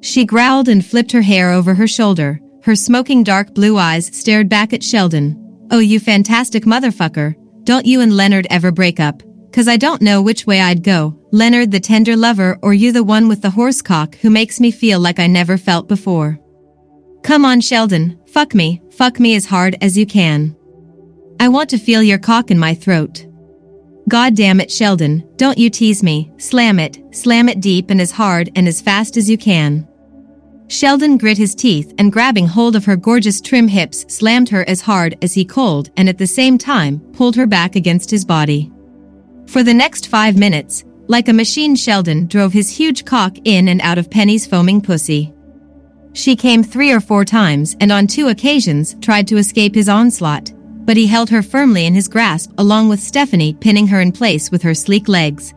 She 0.00 0.24
growled 0.24 0.68
and 0.68 0.84
flipped 0.84 1.12
her 1.12 1.22
hair 1.22 1.50
over 1.50 1.74
her 1.74 1.86
shoulder. 1.86 2.40
Her 2.64 2.74
smoking 2.74 3.22
dark 3.22 3.54
blue 3.54 3.78
eyes 3.78 4.06
stared 4.06 4.48
back 4.48 4.72
at 4.72 4.82
Sheldon. 4.82 5.38
Oh, 5.70 5.78
you 5.78 6.00
fantastic 6.00 6.64
motherfucker. 6.64 7.34
Don't 7.64 7.86
you 7.86 8.00
and 8.00 8.16
Leonard 8.16 8.46
ever 8.50 8.72
break 8.72 9.00
up? 9.00 9.22
Cause 9.52 9.68
I 9.68 9.76
don't 9.76 10.02
know 10.02 10.22
which 10.22 10.46
way 10.46 10.60
I'd 10.60 10.82
go. 10.82 11.18
Leonard 11.30 11.70
the 11.70 11.80
tender 11.80 12.16
lover 12.16 12.58
or 12.62 12.72
you 12.72 12.90
the 12.90 13.04
one 13.04 13.28
with 13.28 13.42
the 13.42 13.50
horse 13.50 13.82
cock 13.82 14.16
who 14.16 14.30
makes 14.30 14.60
me 14.60 14.70
feel 14.70 14.98
like 14.98 15.18
I 15.18 15.26
never 15.26 15.58
felt 15.58 15.88
before. 15.88 16.38
Come 17.22 17.44
on, 17.44 17.60
Sheldon. 17.60 18.18
Fuck 18.28 18.54
me. 18.54 18.80
Fuck 18.92 19.20
me 19.20 19.36
as 19.36 19.46
hard 19.46 19.76
as 19.80 19.96
you 19.96 20.06
can. 20.06 20.56
I 21.38 21.48
want 21.48 21.70
to 21.70 21.78
feel 21.78 22.02
your 22.02 22.18
cock 22.18 22.50
in 22.50 22.58
my 22.58 22.74
throat. 22.74 23.26
God 24.08 24.34
damn 24.34 24.60
it, 24.60 24.70
Sheldon. 24.70 25.28
Don't 25.36 25.58
you 25.58 25.70
tease 25.70 26.02
me. 26.02 26.32
Slam 26.36 26.78
it. 26.78 26.98
Slam 27.14 27.48
it 27.48 27.60
deep 27.60 27.90
and 27.90 28.00
as 28.00 28.10
hard 28.10 28.50
and 28.56 28.66
as 28.66 28.80
fast 28.80 29.16
as 29.16 29.30
you 29.30 29.38
can. 29.38 29.86
Sheldon 30.68 31.18
grit 31.18 31.38
his 31.38 31.54
teeth 31.54 31.92
and 31.98 32.12
grabbing 32.12 32.46
hold 32.46 32.76
of 32.76 32.84
her 32.86 32.96
gorgeous 32.96 33.40
trim 33.40 33.68
hips 33.68 34.06
slammed 34.08 34.48
her 34.48 34.68
as 34.68 34.80
hard 34.80 35.18
as 35.22 35.34
he 35.34 35.44
could 35.44 35.90
and 35.96 36.08
at 36.08 36.18
the 36.18 36.26
same 36.26 36.56
time 36.56 36.98
pulled 37.12 37.36
her 37.36 37.46
back 37.46 37.76
against 37.76 38.10
his 38.10 38.24
body. 38.24 38.72
For 39.46 39.62
the 39.62 39.74
next 39.74 40.08
five 40.08 40.36
minutes, 40.36 40.84
like 41.08 41.28
a 41.28 41.32
machine 41.32 41.76
Sheldon 41.76 42.26
drove 42.26 42.54
his 42.54 42.70
huge 42.70 43.04
cock 43.04 43.36
in 43.44 43.68
and 43.68 43.82
out 43.82 43.98
of 43.98 44.10
Penny's 44.10 44.46
foaming 44.46 44.80
pussy. 44.80 45.32
She 46.14 46.36
came 46.36 46.62
three 46.62 46.90
or 46.90 47.00
four 47.00 47.24
times 47.24 47.76
and 47.80 47.92
on 47.92 48.06
two 48.06 48.28
occasions 48.28 48.96
tried 49.00 49.28
to 49.28 49.36
escape 49.36 49.74
his 49.74 49.88
onslaught, 49.88 50.52
but 50.84 50.96
he 50.96 51.06
held 51.06 51.30
her 51.30 51.42
firmly 51.42 51.86
in 51.86 51.94
his 51.94 52.08
grasp 52.08 52.52
along 52.58 52.88
with 52.88 53.00
Stephanie 53.00 53.54
pinning 53.54 53.86
her 53.86 54.00
in 54.00 54.12
place 54.12 54.50
with 54.50 54.62
her 54.62 54.74
sleek 54.74 55.08
legs. 55.08 55.54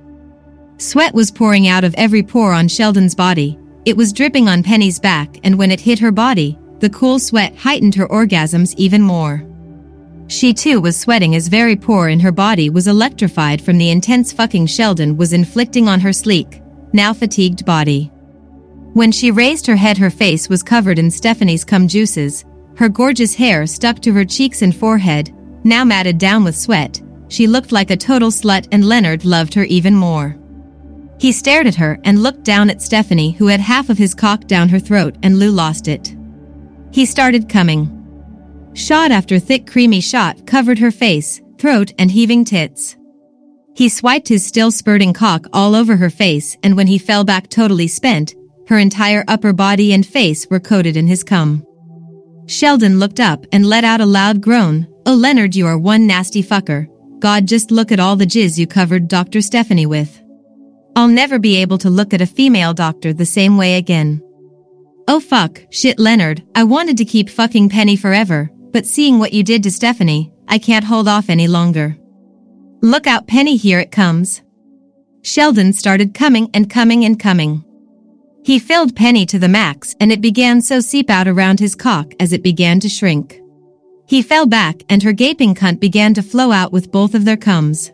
Sweat 0.77 1.13
was 1.13 1.31
pouring 1.31 1.67
out 1.67 1.83
of 1.83 1.95
every 1.95 2.23
pore 2.23 2.53
on 2.53 2.67
Sheldon's 2.67 3.15
body, 3.15 3.57
it 3.85 3.95
was 3.95 4.13
dripping 4.13 4.47
on 4.47 4.63
Penny's 4.63 4.99
back 4.99 5.37
and 5.43 5.57
when 5.57 5.71
it 5.71 5.79
hit 5.79 5.99
her 5.99 6.11
body, 6.11 6.57
the 6.79 6.89
cool 6.89 7.19
sweat 7.19 7.55
heightened 7.55 7.95
her 7.95 8.07
orgasms 8.07 8.73
even 8.77 9.01
more. 9.01 9.45
She 10.27 10.53
too 10.53 10.81
was 10.81 10.97
sweating 10.97 11.35
as 11.35 11.47
very 11.47 11.75
pore 11.75 12.09
in 12.09 12.19
her 12.19 12.31
body 12.31 12.69
was 12.69 12.87
electrified 12.87 13.61
from 13.61 13.77
the 13.77 13.91
intense 13.91 14.33
fucking 14.33 14.65
Sheldon 14.65 15.17
was 15.17 15.33
inflicting 15.33 15.87
on 15.87 15.99
her 15.99 16.11
sleek, 16.11 16.61
now 16.93 17.13
fatigued 17.13 17.63
body. 17.65 18.11
When 18.93 19.11
she 19.11 19.29
raised 19.29 19.67
her 19.67 19.75
head 19.75 19.97
her 19.97 20.09
face 20.09 20.49
was 20.49 20.63
covered 20.63 20.97
in 20.97 21.11
Stephanie's 21.11 21.63
cum 21.63 21.87
juices, 21.87 22.43
her 22.77 22.89
gorgeous 22.89 23.33
hair 23.33 23.65
stuck 23.65 23.99
to 24.01 24.13
her 24.13 24.25
cheeks 24.25 24.61
and 24.61 24.75
forehead, 24.75 25.33
now 25.63 25.83
matted 25.83 26.17
down 26.17 26.43
with 26.43 26.55
sweat, 26.55 27.01
she 27.27 27.47
looked 27.47 27.71
like 27.71 27.89
a 27.89 27.97
total 27.97 28.29
slut 28.29 28.67
and 28.71 28.85
Leonard 28.85 29.25
loved 29.25 29.53
her 29.53 29.63
even 29.63 29.95
more. 29.95 30.37
He 31.19 31.31
stared 31.31 31.67
at 31.67 31.75
her 31.75 31.97
and 32.03 32.21
looked 32.21 32.43
down 32.43 32.69
at 32.69 32.81
Stephanie 32.81 33.31
who 33.31 33.47
had 33.47 33.59
half 33.59 33.89
of 33.89 33.97
his 33.97 34.13
cock 34.13 34.45
down 34.45 34.69
her 34.69 34.79
throat 34.79 35.15
and 35.23 35.39
Lou 35.39 35.49
lost 35.49 35.87
it. 35.87 36.15
He 36.91 37.05
started 37.05 37.49
coming. 37.49 37.91
Shot 38.73 39.11
after 39.11 39.39
thick 39.39 39.65
creamy 39.65 40.01
shot 40.01 40.45
covered 40.45 40.79
her 40.79 40.91
face, 40.91 41.41
throat 41.57 41.93
and 41.97 42.11
heaving 42.11 42.43
tits. 42.43 42.97
He 43.73 43.89
swiped 43.89 44.27
his 44.27 44.45
still 44.45 44.71
spurting 44.71 45.13
cock 45.13 45.45
all 45.53 45.75
over 45.75 45.95
her 45.95 46.09
face 46.09 46.57
and 46.63 46.75
when 46.75 46.87
he 46.87 46.97
fell 46.97 47.23
back 47.23 47.49
totally 47.49 47.87
spent, 47.87 48.35
her 48.67 48.77
entire 48.77 49.23
upper 49.27 49.53
body 49.53 49.93
and 49.93 50.05
face 50.05 50.47
were 50.49 50.59
coated 50.59 50.97
in 50.97 51.07
his 51.07 51.23
cum. 51.23 51.65
Sheldon 52.47 52.99
looked 52.99 53.19
up 53.19 53.45
and 53.51 53.65
let 53.65 53.83
out 53.83 54.01
a 54.01 54.05
loud 54.05 54.41
groan. 54.41 54.87
Oh 55.05 55.13
Leonard 55.13 55.55
you 55.55 55.65
are 55.67 55.77
one 55.77 56.05
nasty 56.05 56.43
fucker. 56.43 56.87
God 57.19 57.47
just 57.47 57.71
look 57.71 57.91
at 57.91 57.99
all 57.99 58.15
the 58.15 58.25
jizz 58.25 58.57
you 58.57 58.67
covered 58.67 59.07
Dr. 59.07 59.41
Stephanie 59.41 59.85
with. 59.85 60.21
I'll 60.95 61.07
never 61.07 61.39
be 61.39 61.57
able 61.57 61.77
to 61.79 61.89
look 61.89 62.13
at 62.13 62.21
a 62.21 62.27
female 62.27 62.73
doctor 62.73 63.13
the 63.13 63.25
same 63.25 63.57
way 63.57 63.75
again. 63.75 64.21
Oh 65.07 65.19
fuck, 65.19 65.61
shit 65.71 65.99
Leonard, 65.99 66.43
I 66.55 66.63
wanted 66.63 66.97
to 66.97 67.05
keep 67.05 67.29
fucking 67.29 67.69
Penny 67.69 67.95
forever, 67.95 68.49
but 68.71 68.85
seeing 68.85 69.19
what 69.19 69.33
you 69.33 69.43
did 69.43 69.63
to 69.63 69.71
Stephanie, 69.71 70.31
I 70.47 70.57
can't 70.59 70.85
hold 70.85 71.07
off 71.07 71.29
any 71.29 71.47
longer. 71.47 71.97
Look 72.81 73.07
out 73.07 73.27
Penny 73.27 73.55
here 73.55 73.79
it 73.79 73.91
comes. 73.91 74.41
Sheldon 75.23 75.73
started 75.73 76.13
coming 76.13 76.49
and 76.53 76.69
coming 76.69 77.03
and 77.05 77.19
coming. 77.19 77.63
He 78.45 78.59
filled 78.59 78.95
Penny 78.95 79.25
to 79.25 79.39
the 79.39 79.47
max 79.47 79.95
and 79.99 80.11
it 80.11 80.21
began 80.21 80.61
so 80.61 80.79
seep 80.79 81.09
out 81.09 81.27
around 81.27 81.59
his 81.59 81.73
cock 81.73 82.13
as 82.19 82.31
it 82.31 82.43
began 82.43 82.79
to 82.81 82.87
shrink. 82.87 83.41
He 84.05 84.21
fell 84.21 84.45
back 84.45 84.83
and 84.87 85.01
her 85.01 85.13
gaping 85.13 85.55
cunt 85.55 85.79
began 85.79 86.13
to 86.13 86.21
flow 86.21 86.51
out 86.51 86.71
with 86.71 86.91
both 86.91 87.15
of 87.15 87.25
their 87.25 87.37
cums. 87.37 87.91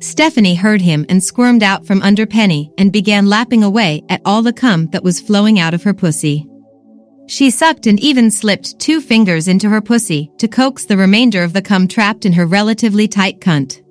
Stephanie 0.00 0.56
heard 0.56 0.82
him 0.82 1.06
and 1.08 1.24
squirmed 1.24 1.62
out 1.62 1.86
from 1.86 2.02
under 2.02 2.26
Penny 2.26 2.70
and 2.76 2.92
began 2.92 3.30
lapping 3.30 3.64
away 3.64 4.02
at 4.10 4.20
all 4.26 4.42
the 4.42 4.52
cum 4.52 4.88
that 4.88 5.04
was 5.04 5.22
flowing 5.22 5.58
out 5.58 5.72
of 5.72 5.84
her 5.84 5.94
pussy. 5.94 6.46
She 7.26 7.48
sucked 7.48 7.86
and 7.86 7.98
even 7.98 8.30
slipped 8.30 8.78
two 8.78 9.00
fingers 9.00 9.48
into 9.48 9.70
her 9.70 9.80
pussy 9.80 10.30
to 10.36 10.48
coax 10.48 10.84
the 10.84 10.98
remainder 10.98 11.42
of 11.42 11.54
the 11.54 11.62
cum 11.62 11.88
trapped 11.88 12.26
in 12.26 12.34
her 12.34 12.44
relatively 12.44 13.08
tight 13.08 13.40
cunt. 13.40 13.81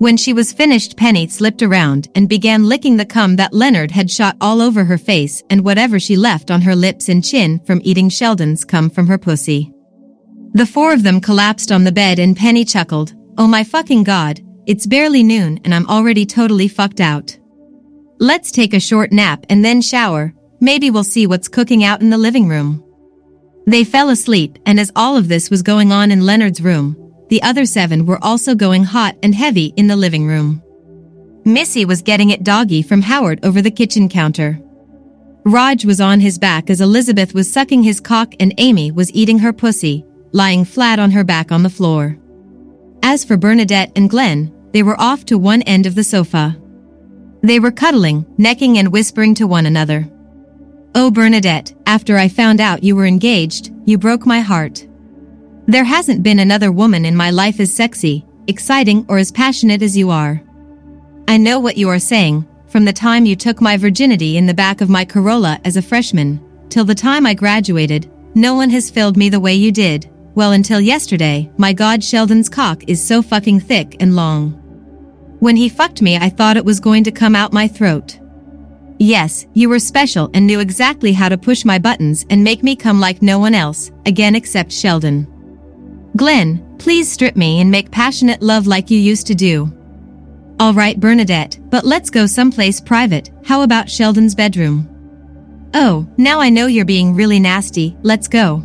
When 0.00 0.16
she 0.16 0.32
was 0.32 0.50
finished 0.50 0.96
Penny 0.96 1.28
slipped 1.28 1.60
around 1.60 2.08
and 2.14 2.26
began 2.26 2.64
licking 2.64 2.96
the 2.96 3.04
cum 3.04 3.36
that 3.36 3.52
Leonard 3.52 3.90
had 3.90 4.10
shot 4.10 4.34
all 4.40 4.62
over 4.62 4.82
her 4.82 4.96
face 4.96 5.42
and 5.50 5.62
whatever 5.62 6.00
she 6.00 6.16
left 6.16 6.50
on 6.50 6.62
her 6.62 6.74
lips 6.74 7.10
and 7.10 7.22
chin 7.22 7.60
from 7.66 7.82
eating 7.84 8.08
Sheldon's 8.08 8.64
cum 8.64 8.88
from 8.88 9.06
her 9.08 9.18
pussy. 9.18 9.70
The 10.54 10.64
four 10.64 10.94
of 10.94 11.02
them 11.02 11.20
collapsed 11.20 11.70
on 11.70 11.84
the 11.84 11.92
bed 11.92 12.18
and 12.18 12.34
Penny 12.34 12.64
chuckled, 12.64 13.12
Oh 13.36 13.46
my 13.46 13.62
fucking 13.62 14.04
god, 14.04 14.40
it's 14.64 14.86
barely 14.86 15.22
noon 15.22 15.60
and 15.64 15.74
I'm 15.74 15.86
already 15.86 16.24
totally 16.24 16.66
fucked 16.66 17.02
out. 17.02 17.36
Let's 18.18 18.50
take 18.50 18.72
a 18.72 18.80
short 18.80 19.12
nap 19.12 19.44
and 19.50 19.62
then 19.62 19.82
shower, 19.82 20.32
maybe 20.62 20.90
we'll 20.90 21.04
see 21.04 21.26
what's 21.26 21.46
cooking 21.46 21.84
out 21.84 22.00
in 22.00 22.08
the 22.08 22.16
living 22.16 22.48
room. 22.48 22.82
They 23.66 23.84
fell 23.84 24.08
asleep 24.08 24.58
and 24.64 24.80
as 24.80 24.90
all 24.96 25.18
of 25.18 25.28
this 25.28 25.50
was 25.50 25.60
going 25.60 25.92
on 25.92 26.10
in 26.10 26.24
Leonard's 26.24 26.62
room, 26.62 27.09
the 27.30 27.42
other 27.42 27.64
seven 27.64 28.04
were 28.04 28.22
also 28.22 28.54
going 28.54 28.84
hot 28.84 29.16
and 29.22 29.34
heavy 29.34 29.72
in 29.76 29.86
the 29.86 29.96
living 29.96 30.26
room. 30.26 30.62
Missy 31.44 31.84
was 31.84 32.02
getting 32.02 32.30
it 32.30 32.44
doggy 32.44 32.82
from 32.82 33.02
Howard 33.02 33.44
over 33.44 33.62
the 33.62 33.70
kitchen 33.70 34.08
counter. 34.08 34.60
Raj 35.44 35.84
was 35.84 36.00
on 36.00 36.20
his 36.20 36.38
back 36.38 36.68
as 36.68 36.80
Elizabeth 36.80 37.32
was 37.32 37.50
sucking 37.50 37.84
his 37.84 38.00
cock 38.00 38.34
and 38.40 38.52
Amy 38.58 38.90
was 38.90 39.12
eating 39.12 39.38
her 39.38 39.52
pussy, 39.52 40.04
lying 40.32 40.64
flat 40.64 40.98
on 40.98 41.12
her 41.12 41.24
back 41.24 41.50
on 41.50 41.62
the 41.62 41.70
floor. 41.70 42.18
As 43.02 43.24
for 43.24 43.36
Bernadette 43.36 43.92
and 43.96 44.10
Glenn, 44.10 44.52
they 44.72 44.82
were 44.82 45.00
off 45.00 45.24
to 45.26 45.38
one 45.38 45.62
end 45.62 45.86
of 45.86 45.94
the 45.94 46.04
sofa. 46.04 46.60
They 47.42 47.60
were 47.60 47.70
cuddling, 47.70 48.26
necking 48.38 48.76
and 48.76 48.92
whispering 48.92 49.34
to 49.36 49.46
one 49.46 49.66
another. 49.66 50.06
Oh 50.96 51.10
Bernadette, 51.12 51.72
after 51.86 52.18
I 52.18 52.28
found 52.28 52.60
out 52.60 52.82
you 52.82 52.96
were 52.96 53.06
engaged, 53.06 53.72
you 53.86 53.98
broke 53.98 54.26
my 54.26 54.40
heart. 54.40 54.86
There 55.70 55.84
hasn't 55.84 56.24
been 56.24 56.40
another 56.40 56.72
woman 56.72 57.04
in 57.04 57.14
my 57.14 57.30
life 57.30 57.60
as 57.60 57.72
sexy, 57.72 58.26
exciting 58.48 59.06
or 59.08 59.18
as 59.18 59.30
passionate 59.30 59.82
as 59.82 59.96
you 59.96 60.10
are. 60.10 60.42
I 61.28 61.36
know 61.36 61.60
what 61.60 61.76
you 61.76 61.88
are 61.90 62.00
saying, 62.00 62.44
from 62.66 62.84
the 62.84 62.92
time 62.92 63.24
you 63.24 63.36
took 63.36 63.60
my 63.60 63.76
virginity 63.76 64.36
in 64.36 64.46
the 64.46 64.52
back 64.52 64.80
of 64.80 64.90
my 64.90 65.04
Corolla 65.04 65.60
as 65.64 65.76
a 65.76 65.82
freshman, 65.82 66.40
till 66.70 66.84
the 66.84 66.92
time 66.96 67.24
I 67.24 67.34
graduated, 67.34 68.10
no 68.34 68.56
one 68.56 68.68
has 68.70 68.90
filled 68.90 69.16
me 69.16 69.28
the 69.28 69.38
way 69.38 69.54
you 69.54 69.70
did, 69.70 70.10
well 70.34 70.50
until 70.50 70.80
yesterday, 70.80 71.48
my 71.56 71.72
god 71.72 72.02
Sheldon's 72.02 72.48
cock 72.48 72.82
is 72.88 73.00
so 73.00 73.22
fucking 73.22 73.60
thick 73.60 73.96
and 74.00 74.16
long. 74.16 74.50
When 75.38 75.54
he 75.54 75.68
fucked 75.68 76.02
me 76.02 76.16
I 76.16 76.30
thought 76.30 76.56
it 76.56 76.64
was 76.64 76.80
going 76.80 77.04
to 77.04 77.12
come 77.12 77.36
out 77.36 77.52
my 77.52 77.68
throat. 77.68 78.18
Yes, 78.98 79.46
you 79.54 79.68
were 79.68 79.78
special 79.78 80.30
and 80.34 80.48
knew 80.48 80.58
exactly 80.58 81.12
how 81.12 81.28
to 81.28 81.38
push 81.38 81.64
my 81.64 81.78
buttons 81.78 82.26
and 82.28 82.42
make 82.42 82.64
me 82.64 82.74
come 82.74 82.98
like 82.98 83.22
no 83.22 83.38
one 83.38 83.54
else, 83.54 83.92
again 84.04 84.34
except 84.34 84.72
Sheldon. 84.72 85.28
Glenn, 86.16 86.76
please 86.78 87.10
strip 87.10 87.36
me 87.36 87.60
and 87.60 87.70
make 87.70 87.90
passionate 87.90 88.42
love 88.42 88.66
like 88.66 88.90
you 88.90 88.98
used 88.98 89.26
to 89.28 89.34
do. 89.34 89.72
Alright 90.60 91.00
Bernadette, 91.00 91.58
but 91.70 91.84
let's 91.84 92.10
go 92.10 92.26
someplace 92.26 92.80
private, 92.80 93.30
how 93.44 93.62
about 93.62 93.88
Sheldon's 93.88 94.34
bedroom? 94.34 94.88
Oh, 95.72 96.06
now 96.16 96.40
I 96.40 96.50
know 96.50 96.66
you're 96.66 96.84
being 96.84 97.14
really 97.14 97.40
nasty, 97.40 97.96
let's 98.02 98.28
go. 98.28 98.62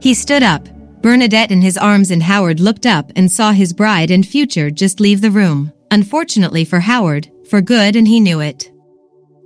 He 0.00 0.14
stood 0.14 0.42
up, 0.42 0.68
Bernadette 1.02 1.50
in 1.50 1.60
his 1.60 1.76
arms 1.76 2.10
and 2.10 2.22
Howard 2.22 2.60
looked 2.60 2.86
up 2.86 3.12
and 3.14 3.30
saw 3.30 3.52
his 3.52 3.74
bride 3.74 4.10
and 4.10 4.26
future 4.26 4.70
just 4.70 5.00
leave 5.00 5.20
the 5.20 5.30
room. 5.30 5.70
Unfortunately 5.90 6.64
for 6.64 6.80
Howard, 6.80 7.30
for 7.48 7.60
good 7.60 7.94
and 7.94 8.08
he 8.08 8.20
knew 8.20 8.40
it. 8.40 8.72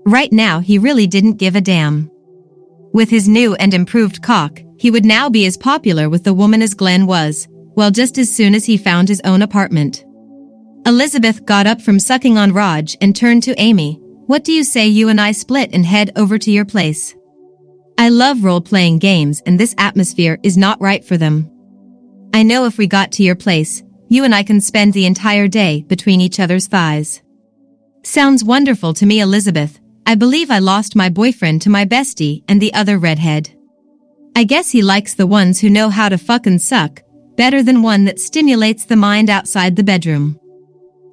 Right 0.07 0.33
now 0.33 0.61
he 0.61 0.79
really 0.79 1.09
didn't 1.09 1.33
give 1.33 1.57
a 1.57 1.61
damn. 1.61 2.11
With 2.95 3.11
his 3.11 3.29
new 3.29 3.55
and 3.57 3.75
improved 3.75 4.23
cock, 4.23 4.61
he 4.79 4.91
would 4.91 5.05
now 5.05 5.29
be 5.29 5.45
as 5.47 5.57
popular 5.57 6.09
with 6.09 6.25
the 6.25 6.35
woman 6.35 6.63
as 6.63 6.75
Glenn 6.75 7.07
was, 7.07 7.49
well 7.51 7.91
just 7.91 8.17
as 8.17 8.35
soon 8.35 8.55
as 8.55 8.65
he 8.65 8.77
found 8.77 9.09
his 9.09 9.21
own 9.25 9.43
apartment. 9.43 10.05
Elizabeth 10.87 11.45
got 11.45 11.67
up 11.67 11.81
from 11.81 11.99
sucking 11.99 12.39
on 12.39 12.53
Raj 12.53 12.97
and 13.01 13.15
turned 13.15 13.43
to 13.43 13.61
Amy. 13.61 13.99
What 14.27 14.45
do 14.45 14.53
you 14.53 14.65
say 14.65 14.87
you 14.87 15.09
and 15.09 15.21
I 15.21 15.33
split 15.33 15.71
and 15.73 15.85
head 15.85 16.13
over 16.17 16.39
to 16.39 16.51
your 16.51 16.65
place? 16.65 17.15
I 17.99 18.09
love 18.09 18.45
role-playing 18.45 19.01
games 19.01 19.43
and 19.45 19.59
this 19.59 19.75
atmosphere 19.77 20.39
is 20.43 20.57
not 20.57 20.81
right 20.81 21.05
for 21.05 21.17
them. 21.17 21.51
I 22.33 22.43
know 22.43 22.65
if 22.67 22.79
we 22.79 22.87
got 22.87 23.11
to 23.13 23.23
your 23.23 23.35
place, 23.35 23.83
you 24.09 24.25
and 24.25 24.35
I 24.35 24.45
can 24.45 24.61
spend 24.61 24.93
the 24.93 25.07
entire 25.07 25.49
day 25.49 25.83
between 25.83 26.21
each 26.21 26.41
other's 26.41 26.69
thighs. 26.69 27.21
Sounds 28.05 28.45
wonderful 28.45 28.95
to 28.95 29.07
me 29.07 29.21
Elizabeth, 29.21 29.81
I 30.07 30.15
believe 30.15 30.51
I 30.51 30.61
lost 30.61 30.97
my 30.97 31.09
boyfriend 31.11 31.61
to 31.63 31.71
my 31.71 31.85
bestie 31.85 32.45
and 32.49 32.63
the 32.63 32.73
other 32.73 32.99
redhead. 32.99 33.58
I 34.37 34.45
guess 34.45 34.71
he 34.71 34.83
likes 34.83 35.15
the 35.15 35.27
ones 35.27 35.61
who 35.61 35.71
know 35.71 35.91
how 35.91 36.09
to 36.09 36.19
fucking 36.19 36.61
suck, 36.61 37.03
better 37.37 37.63
than 37.63 37.83
one 37.83 38.05
that 38.05 38.21
stimulates 38.21 38.85
the 38.85 38.97
mind 38.97 39.31
outside 39.31 39.77
the 39.77 39.85
bedroom. 39.85 40.39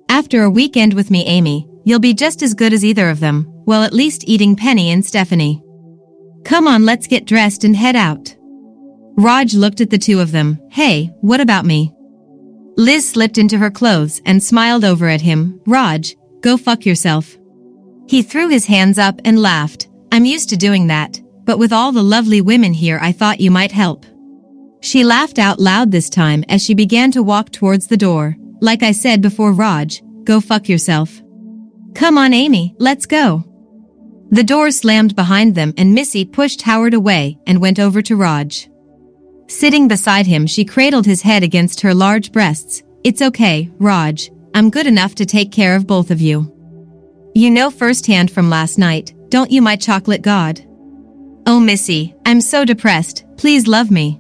After 0.10 0.44
a 0.44 0.50
weekend 0.50 0.94
with 0.94 1.12
me, 1.12 1.26
Amy, 1.26 1.68
you'll 1.84 2.00
be 2.00 2.14
just 2.14 2.42
as 2.44 2.54
good 2.54 2.74
as 2.74 2.86
either 2.86 3.10
of 3.10 3.20
them, 3.20 3.52
well 3.66 3.84
at 3.84 3.94
least 3.94 4.28
eating 4.28 4.56
Penny 4.56 4.92
and 4.92 5.06
Stephanie. 5.06 5.62
Come 6.44 6.68
on, 6.68 6.86
let's 6.86 7.08
get 7.08 7.26
dressed 7.26 7.64
and 7.64 7.76
head 7.76 7.96
out. 7.96 8.36
Raj 9.18 9.54
looked 9.54 9.82
at 9.82 9.90
the 9.90 9.98
two 9.98 10.20
of 10.20 10.32
them. 10.32 10.60
Hey, 10.72 11.12
what 11.22 11.42
about 11.42 11.66
me? 11.66 11.92
Liz 12.78 13.10
slipped 13.10 13.38
into 13.38 13.58
her 13.58 13.72
clothes 13.72 14.22
and 14.26 14.44
smiled 14.44 14.84
over 14.84 15.08
at 15.08 15.22
him. 15.22 15.62
Raj, 15.66 16.16
go 16.42 16.58
fuck 16.58 16.86
yourself. 16.86 17.38
He 18.08 18.22
threw 18.22 18.50
his 18.50 18.66
hands 18.66 19.00
up 19.00 19.20
and 19.24 19.42
laughed. 19.42 19.88
I'm 20.12 20.26
used 20.26 20.50
to 20.50 20.58
doing 20.58 20.88
that, 20.88 21.20
but 21.46 21.60
with 21.60 21.72
all 21.72 21.92
the 21.92 22.04
lovely 22.04 22.42
women 22.42 22.74
here 22.74 23.00
I 23.02 23.12
thought 23.12 23.40
you 23.40 23.52
might 23.52 23.72
help. 23.72 24.06
She 24.82 25.04
laughed 25.04 25.40
out 25.40 25.60
loud 25.60 25.92
this 25.92 26.10
time 26.10 26.44
as 26.50 26.64
she 26.64 26.74
began 26.74 27.12
to 27.12 27.24
walk 27.24 27.52
towards 27.52 27.88
the 27.88 27.98
door. 27.98 28.36
Like 28.62 28.84
I 28.84 28.92
said 28.92 29.22
before 29.22 29.52
Raj, 29.52 30.04
go 30.24 30.42
fuck 30.42 30.70
yourself. 30.70 31.22
Come 31.94 32.18
on 32.18 32.34
Amy, 32.34 32.76
let's 32.78 33.06
go. 33.06 33.44
The 34.32 34.44
door 34.44 34.72
slammed 34.72 35.16
behind 35.16 35.56
them 35.56 35.74
and 35.78 35.94
Missy 35.94 36.26
pushed 36.26 36.64
Howard 36.64 36.94
away 36.94 37.40
and 37.48 37.62
went 37.62 37.80
over 37.80 38.02
to 38.02 38.16
Raj. 38.16 38.70
Sitting 39.48 39.88
beside 39.88 40.26
him 40.26 40.48
she 40.48 40.66
cradled 40.66 41.06
his 41.06 41.22
head 41.22 41.44
against 41.44 41.82
her 41.82 41.94
large 41.94 42.32
breasts. 42.32 42.84
It's 43.04 43.22
okay, 43.22 43.72
Raj, 43.78 44.30
I'm 44.54 44.70
good 44.70 44.88
enough 44.88 45.16
to 45.16 45.26
take 45.26 45.52
care 45.52 45.76
of 45.76 45.88
both 45.88 46.12
of 46.12 46.22
you. 46.22 46.52
You 47.36 47.52
know 47.52 47.70
firsthand 47.70 48.32
from 48.32 48.50
last 48.50 48.78
night, 48.78 49.14
don't 49.30 49.52
you 49.52 49.62
my 49.62 49.76
chocolate 49.76 50.22
god? 50.22 50.66
Oh 51.48 51.60
Missy, 51.60 52.16
I'm 52.26 52.42
so 52.42 52.66
depressed, 52.66 53.24
please 53.38 53.68
love 53.68 53.92
me. 53.92 54.20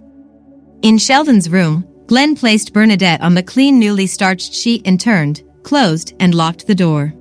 In 0.84 1.00
Sheldon's 1.00 1.50
room, 1.50 1.88
Glenn 2.06 2.36
placed 2.36 2.72
Bernadette 2.72 3.22
on 3.22 3.34
the 3.34 3.42
clean 3.42 3.80
newly 3.80 4.06
starched 4.06 4.54
sheet 4.54 4.84
and 4.86 5.00
turned, 5.00 5.42
closed, 5.64 6.14
and 6.20 6.36
locked 6.36 6.68
the 6.68 6.76
door. 6.76 7.14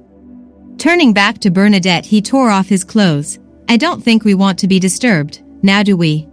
Turning 0.76 1.14
back 1.14 1.38
to 1.38 1.50
Bernadette 1.50 2.04
he 2.04 2.20
tore 2.20 2.50
off 2.50 2.68
his 2.68 2.84
clothes. 2.84 3.38
I 3.66 3.78
don't 3.78 4.04
think 4.04 4.24
we 4.24 4.34
want 4.34 4.58
to 4.58 4.68
be 4.68 4.78
disturbed, 4.78 5.42
now 5.62 5.82
do 5.82 5.96
we? 5.96 6.28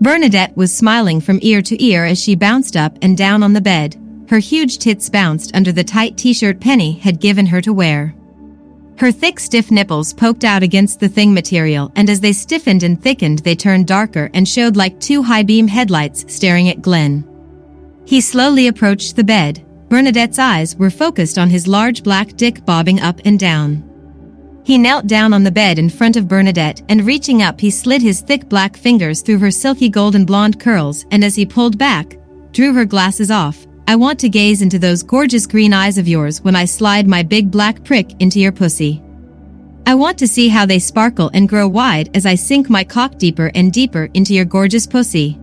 Bernadette 0.00 0.56
was 0.56 0.72
smiling 0.72 1.20
from 1.20 1.40
ear 1.42 1.62
to 1.62 1.84
ear 1.84 2.04
as 2.04 2.22
she 2.22 2.36
bounced 2.36 2.76
up 2.76 2.96
and 3.02 3.16
down 3.16 3.42
on 3.42 3.54
the 3.54 3.60
bed. 3.60 4.00
Her 4.28 4.38
huge 4.38 4.78
tits 4.78 5.10
bounced 5.10 5.50
under 5.54 5.72
the 5.72 5.82
tight 5.82 6.16
t-shirt 6.16 6.60
Penny 6.60 6.92
had 6.92 7.20
given 7.20 7.46
her 7.46 7.60
to 7.60 7.72
wear. 7.72 8.14
Her 8.96 9.10
thick 9.10 9.40
stiff 9.40 9.70
nipples 9.72 10.12
poked 10.12 10.44
out 10.44 10.62
against 10.62 11.00
the 11.00 11.08
thing 11.08 11.34
material 11.34 11.90
and 11.96 12.08
as 12.08 12.20
they 12.20 12.32
stiffened 12.32 12.84
and 12.84 13.02
thickened 13.02 13.40
they 13.40 13.56
turned 13.56 13.88
darker 13.88 14.30
and 14.34 14.48
showed 14.48 14.76
like 14.76 15.00
two 15.00 15.22
high-beam 15.22 15.66
headlights 15.66 16.32
staring 16.32 16.68
at 16.68 16.80
Glenn. 16.80 17.24
He 18.06 18.20
slowly 18.20 18.68
approached 18.68 19.16
the 19.16 19.24
bed. 19.24 19.66
Bernadette's 19.88 20.38
eyes 20.38 20.76
were 20.76 20.90
focused 20.90 21.38
on 21.38 21.50
his 21.50 21.66
large 21.66 22.02
black 22.04 22.36
dick 22.36 22.64
bobbing 22.64 23.00
up 23.00 23.20
and 23.24 23.38
down. 23.38 23.82
He 24.64 24.78
knelt 24.78 25.06
down 25.06 25.34
on 25.34 25.42
the 25.42 25.50
bed 25.50 25.78
in 25.78 25.90
front 25.90 26.16
of 26.16 26.28
Bernadette 26.28 26.82
and 26.88 27.04
reaching 27.04 27.42
up 27.42 27.60
he 27.60 27.70
slid 27.70 28.00
his 28.00 28.20
thick 28.20 28.48
black 28.48 28.76
fingers 28.76 29.22
through 29.22 29.38
her 29.38 29.50
silky 29.50 29.88
golden 29.88 30.24
blonde 30.24 30.60
curls 30.60 31.04
and 31.10 31.24
as 31.24 31.34
he 31.34 31.44
pulled 31.44 31.76
back, 31.78 32.16
drew 32.52 32.72
her 32.72 32.84
glasses 32.84 33.30
off. 33.30 33.66
I 33.86 33.96
want 33.96 34.18
to 34.20 34.30
gaze 34.30 34.62
into 34.62 34.78
those 34.78 35.02
gorgeous 35.02 35.46
green 35.46 35.74
eyes 35.74 35.98
of 35.98 36.08
yours 36.08 36.40
when 36.40 36.56
I 36.56 36.64
slide 36.64 37.06
my 37.06 37.22
big 37.22 37.50
black 37.50 37.84
prick 37.84 38.12
into 38.20 38.40
your 38.40 38.52
pussy. 38.52 39.02
I 39.86 39.94
want 39.94 40.18
to 40.20 40.26
see 40.26 40.48
how 40.48 40.64
they 40.64 40.78
sparkle 40.78 41.30
and 41.34 41.46
grow 41.46 41.68
wide 41.68 42.16
as 42.16 42.24
I 42.24 42.34
sink 42.34 42.70
my 42.70 42.82
cock 42.82 43.18
deeper 43.18 43.50
and 43.54 43.70
deeper 43.70 44.08
into 44.14 44.32
your 44.32 44.46
gorgeous 44.46 44.86
pussy. 44.86 45.38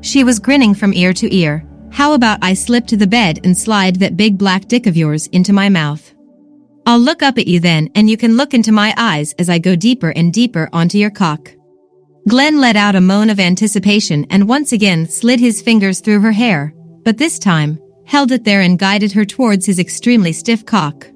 She 0.00 0.22
was 0.22 0.38
grinning 0.38 0.74
from 0.74 0.94
ear 0.94 1.12
to 1.14 1.34
ear. 1.34 1.66
How 1.90 2.12
about 2.12 2.38
I 2.40 2.54
slip 2.54 2.86
to 2.86 2.96
the 2.96 3.06
bed 3.06 3.40
and 3.42 3.58
slide 3.58 3.96
that 3.96 4.16
big 4.16 4.38
black 4.38 4.68
dick 4.68 4.86
of 4.86 4.96
yours 4.96 5.26
into 5.28 5.52
my 5.52 5.68
mouth? 5.68 6.14
I'll 6.86 7.00
look 7.00 7.20
up 7.20 7.36
at 7.36 7.48
you 7.48 7.58
then 7.58 7.90
and 7.96 8.08
you 8.08 8.16
can 8.16 8.36
look 8.36 8.54
into 8.54 8.70
my 8.70 8.94
eyes 8.96 9.34
as 9.40 9.50
I 9.50 9.58
go 9.58 9.74
deeper 9.74 10.10
and 10.10 10.32
deeper 10.32 10.68
onto 10.72 10.98
your 10.98 11.10
cock. 11.10 11.50
Glenn 12.28 12.60
let 12.60 12.76
out 12.76 12.94
a 12.94 13.00
moan 13.00 13.28
of 13.28 13.40
anticipation 13.40 14.24
and 14.30 14.48
once 14.48 14.70
again 14.70 15.08
slid 15.08 15.40
his 15.40 15.60
fingers 15.60 15.98
through 15.98 16.20
her 16.20 16.32
hair, 16.32 16.72
but 17.06 17.18
this 17.18 17.38
time, 17.38 17.78
held 18.04 18.32
it 18.32 18.42
there 18.42 18.62
and 18.62 18.80
guided 18.80 19.12
her 19.12 19.24
towards 19.24 19.64
his 19.64 19.78
extremely 19.78 20.32
stiff 20.32 20.66
cock. 20.66 21.06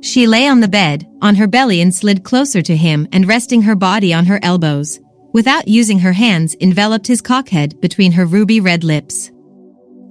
She 0.00 0.28
lay 0.28 0.46
on 0.46 0.60
the 0.60 0.68
bed, 0.68 1.08
on 1.20 1.34
her 1.34 1.48
belly 1.48 1.80
and 1.80 1.92
slid 1.92 2.22
closer 2.22 2.62
to 2.62 2.76
him 2.76 3.08
and 3.12 3.26
resting 3.26 3.62
her 3.62 3.74
body 3.74 4.14
on 4.14 4.26
her 4.26 4.38
elbows, 4.44 5.00
without 5.32 5.66
using 5.66 5.98
her 5.98 6.12
hands 6.12 6.54
enveloped 6.60 7.08
his 7.08 7.20
cockhead 7.20 7.80
between 7.80 8.12
her 8.12 8.26
ruby 8.26 8.60
red 8.60 8.84
lips. 8.84 9.32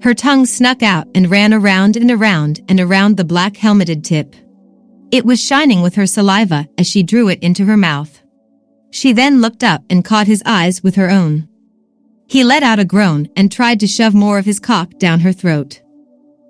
Her 0.02 0.13
tongue 0.13 0.46
snuck 0.46 0.84
out 0.84 1.08
and 1.15 1.32
ran 1.32 1.54
around 1.54 1.96
and 1.96 2.12
around 2.12 2.60
and 2.67 2.78
around 2.78 3.15
the 3.15 3.24
black 3.24 3.56
helmeted 3.56 4.04
tip. 4.04 4.36
It 5.10 5.26
was 5.26 5.41
shining 5.41 5.82
with 5.82 5.96
her 5.96 6.06
saliva 6.06 6.67
as 6.78 6.86
she 6.86 7.02
drew 7.02 7.30
it 7.30 7.41
into 7.41 7.63
her 7.63 7.78
mouth. 7.78 8.22
She 8.91 9.13
then 9.13 9.39
looked 9.39 9.63
up 9.63 9.86
and 9.89 10.04
caught 10.04 10.28
his 10.28 10.43
eyes 10.46 10.84
with 10.84 10.96
her 10.96 11.10
own. 11.10 11.48
He 12.30 12.44
let 12.44 12.62
out 12.62 12.80
a 12.80 12.86
groan 12.86 13.30
and 13.38 13.50
tried 13.50 13.80
to 13.80 13.88
shove 13.88 14.13
more 14.13 14.38
of 14.38 14.46
his 14.46 14.60
cock 14.60 14.98
down 15.00 15.22
her 15.22 15.32
throat. 15.32 15.82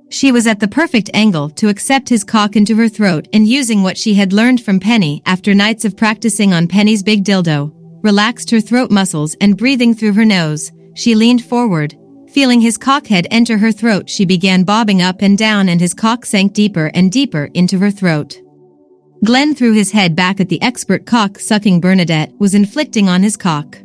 She 0.09 0.31
was 0.31 0.47
at 0.47 0.59
the 0.59 0.67
perfect 0.67 1.09
angle 1.13 1.49
to 1.51 1.69
accept 1.69 2.09
his 2.09 2.23
cock 2.23 2.55
into 2.55 2.75
her 2.77 2.89
throat 2.89 3.27
and 3.33 3.47
using 3.47 3.83
what 3.83 3.97
she 3.97 4.15
had 4.15 4.33
learned 4.33 4.63
from 4.63 4.79
Penny 4.79 5.21
after 5.25 5.53
nights 5.53 5.85
of 5.85 5.95
practicing 5.95 6.53
on 6.53 6.67
Penny's 6.67 7.03
big 7.03 7.23
dildo, 7.23 7.71
relaxed 8.03 8.49
her 8.51 8.61
throat 8.61 8.89
muscles 8.89 9.35
and 9.41 9.57
breathing 9.57 9.93
through 9.93 10.13
her 10.13 10.25
nose, 10.25 10.71
she 10.95 11.13
leaned 11.13 11.43
forward. 11.43 11.95
Feeling 12.31 12.61
his 12.61 12.77
cockhead 12.77 13.27
enter 13.29 13.57
her 13.57 13.71
throat 13.71 14.09
she 14.09 14.25
began 14.25 14.63
bobbing 14.63 15.01
up 15.01 15.21
and 15.21 15.37
down 15.37 15.69
and 15.69 15.79
his 15.79 15.93
cock 15.93 16.25
sank 16.25 16.53
deeper 16.53 16.89
and 16.93 17.11
deeper 17.11 17.49
into 17.53 17.77
her 17.79 17.91
throat. 17.91 18.39
Glenn 19.25 19.53
threw 19.53 19.73
his 19.73 19.91
head 19.91 20.15
back 20.15 20.39
at 20.39 20.49
the 20.49 20.61
expert 20.61 21.05
cock-sucking 21.05 21.81
Bernadette 21.81 22.31
was 22.39 22.55
inflicting 22.55 23.09
on 23.09 23.23
his 23.23 23.35
cock. 23.35 23.77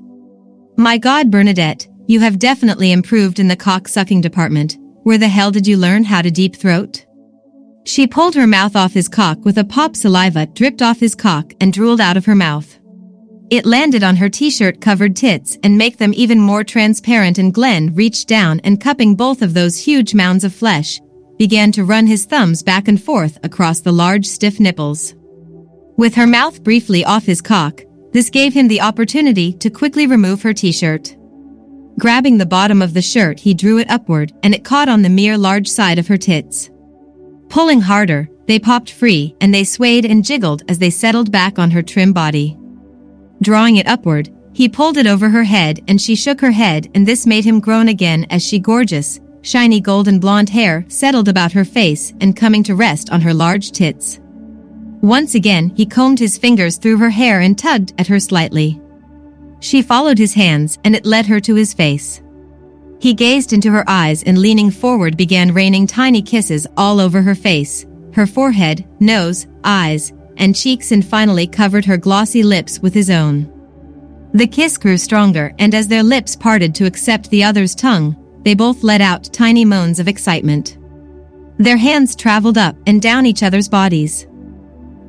My 0.76 0.96
god 0.96 1.30
Bernadette, 1.30 1.86
you 2.06 2.20
have 2.20 2.38
definitely 2.38 2.92
improved 2.92 3.38
in 3.38 3.48
the 3.48 3.56
cock-sucking 3.56 4.22
department. 4.22 4.78
Where 5.02 5.18
the 5.18 5.28
hell 5.28 5.50
did 5.50 5.66
you 5.66 5.76
learn 5.76 6.04
how 6.04 6.22
to 6.22 6.30
deep 6.30 6.56
throat? 6.56 7.04
She 7.84 8.06
pulled 8.06 8.34
her 8.36 8.46
mouth 8.46 8.74
off 8.74 8.94
his 8.94 9.08
cock 9.08 9.44
with 9.44 9.58
a 9.58 9.64
pop 9.64 9.96
saliva 9.96 10.46
dripped 10.46 10.80
off 10.80 10.98
his 11.00 11.14
cock 11.14 11.52
and 11.60 11.72
drooled 11.72 12.00
out 12.00 12.16
of 12.16 12.24
her 12.24 12.34
mouth. 12.34 12.78
It 13.50 13.66
landed 13.66 14.02
on 14.02 14.16
her 14.16 14.30
t-shirt 14.30 14.80
covered 14.80 15.14
tits 15.14 15.58
and 15.62 15.76
make 15.76 15.98
them 15.98 16.14
even 16.14 16.40
more 16.40 16.64
transparent 16.64 17.36
and 17.36 17.52
Glenn 17.52 17.94
reached 17.94 18.26
down 18.26 18.60
and 18.60 18.80
cupping 18.80 19.14
both 19.14 19.42
of 19.42 19.52
those 19.52 19.78
huge 19.78 20.14
mounds 20.14 20.42
of 20.42 20.54
flesh, 20.54 21.00
began 21.36 21.70
to 21.72 21.84
run 21.84 22.06
his 22.06 22.24
thumbs 22.24 22.62
back 22.62 22.88
and 22.88 23.02
forth 23.02 23.38
across 23.42 23.80
the 23.80 23.92
large 23.92 24.24
stiff 24.24 24.58
nipples. 24.58 25.14
With 25.98 26.14
her 26.14 26.26
mouth 26.26 26.62
briefly 26.62 27.04
off 27.04 27.26
his 27.26 27.42
cock, 27.42 27.82
this 28.12 28.30
gave 28.30 28.52
him 28.52 28.68
the 28.68 28.80
opportunity 28.80 29.52
to 29.54 29.70
quickly 29.70 30.06
remove 30.06 30.42
her 30.42 30.52
t-shirt. 30.52 31.16
Grabbing 31.98 32.38
the 32.38 32.46
bottom 32.46 32.80
of 32.80 32.94
the 32.94 33.02
shirt 33.02 33.40
he 33.40 33.54
drew 33.54 33.78
it 33.78 33.90
upward 33.90 34.32
and 34.42 34.54
it 34.54 34.64
caught 34.64 34.88
on 34.88 35.02
the 35.02 35.08
mere 35.08 35.36
large 35.36 35.68
side 35.68 35.98
of 35.98 36.06
her 36.08 36.16
tits. 36.16 36.70
Pulling 37.48 37.80
harder, 37.80 38.28
they 38.46 38.58
popped 38.58 38.90
free 38.90 39.34
and 39.40 39.52
they 39.52 39.64
swayed 39.64 40.04
and 40.04 40.24
jiggled 40.24 40.62
as 40.68 40.78
they 40.78 40.90
settled 40.90 41.30
back 41.30 41.58
on 41.58 41.70
her 41.70 41.82
trim 41.82 42.12
body. 42.12 42.56
Drawing 43.42 43.76
it 43.76 43.86
upward, 43.86 44.30
he 44.54 44.68
pulled 44.68 44.96
it 44.96 45.06
over 45.06 45.28
her 45.28 45.44
head 45.44 45.80
and 45.88 46.00
she 46.00 46.14
shook 46.14 46.40
her 46.40 46.50
head 46.50 46.90
and 46.94 47.06
this 47.06 47.26
made 47.26 47.44
him 47.44 47.60
groan 47.60 47.88
again 47.88 48.26
as 48.30 48.42
she 48.44 48.58
gorgeous, 48.58 49.20
shiny 49.42 49.80
golden 49.80 50.18
blonde 50.20 50.48
hair 50.48 50.84
settled 50.88 51.28
about 51.28 51.52
her 51.52 51.64
face 51.64 52.14
and 52.20 52.36
coming 52.36 52.62
to 52.62 52.74
rest 52.74 53.10
on 53.10 53.20
her 53.20 53.34
large 53.34 53.72
tits. 53.72 54.20
Once 55.02 55.34
again, 55.34 55.68
he 55.76 55.84
combed 55.84 56.20
his 56.20 56.38
fingers 56.38 56.76
through 56.76 56.96
her 56.96 57.10
hair 57.10 57.40
and 57.40 57.58
tugged 57.58 57.92
at 57.98 58.06
her 58.06 58.20
slightly. 58.20 58.80
She 59.58 59.82
followed 59.82 60.16
his 60.16 60.34
hands 60.34 60.78
and 60.84 60.94
it 60.94 61.04
led 61.04 61.26
her 61.26 61.40
to 61.40 61.56
his 61.56 61.74
face. 61.74 62.22
He 63.00 63.12
gazed 63.12 63.52
into 63.52 63.72
her 63.72 63.84
eyes 63.88 64.22
and 64.22 64.38
leaning 64.38 64.70
forward 64.70 65.16
began 65.16 65.52
raining 65.52 65.88
tiny 65.88 66.22
kisses 66.22 66.68
all 66.76 67.00
over 67.00 67.20
her 67.20 67.34
face, 67.34 67.84
her 68.14 68.28
forehead, 68.28 68.84
nose, 69.00 69.48
eyes, 69.64 70.12
and 70.36 70.54
cheeks 70.54 70.92
and 70.92 71.04
finally 71.04 71.48
covered 71.48 71.84
her 71.84 71.96
glossy 71.96 72.44
lips 72.44 72.78
with 72.78 72.94
his 72.94 73.10
own. 73.10 73.50
The 74.34 74.46
kiss 74.46 74.78
grew 74.78 74.96
stronger 74.96 75.52
and 75.58 75.74
as 75.74 75.88
their 75.88 76.04
lips 76.04 76.36
parted 76.36 76.76
to 76.76 76.86
accept 76.86 77.28
the 77.28 77.42
other's 77.42 77.74
tongue, 77.74 78.16
they 78.44 78.54
both 78.54 78.84
let 78.84 79.00
out 79.00 79.32
tiny 79.32 79.64
moans 79.64 79.98
of 79.98 80.06
excitement. 80.06 80.78
Their 81.58 81.76
hands 81.76 82.14
traveled 82.14 82.56
up 82.56 82.76
and 82.86 83.02
down 83.02 83.26
each 83.26 83.42
other's 83.42 83.68
bodies. 83.68 84.26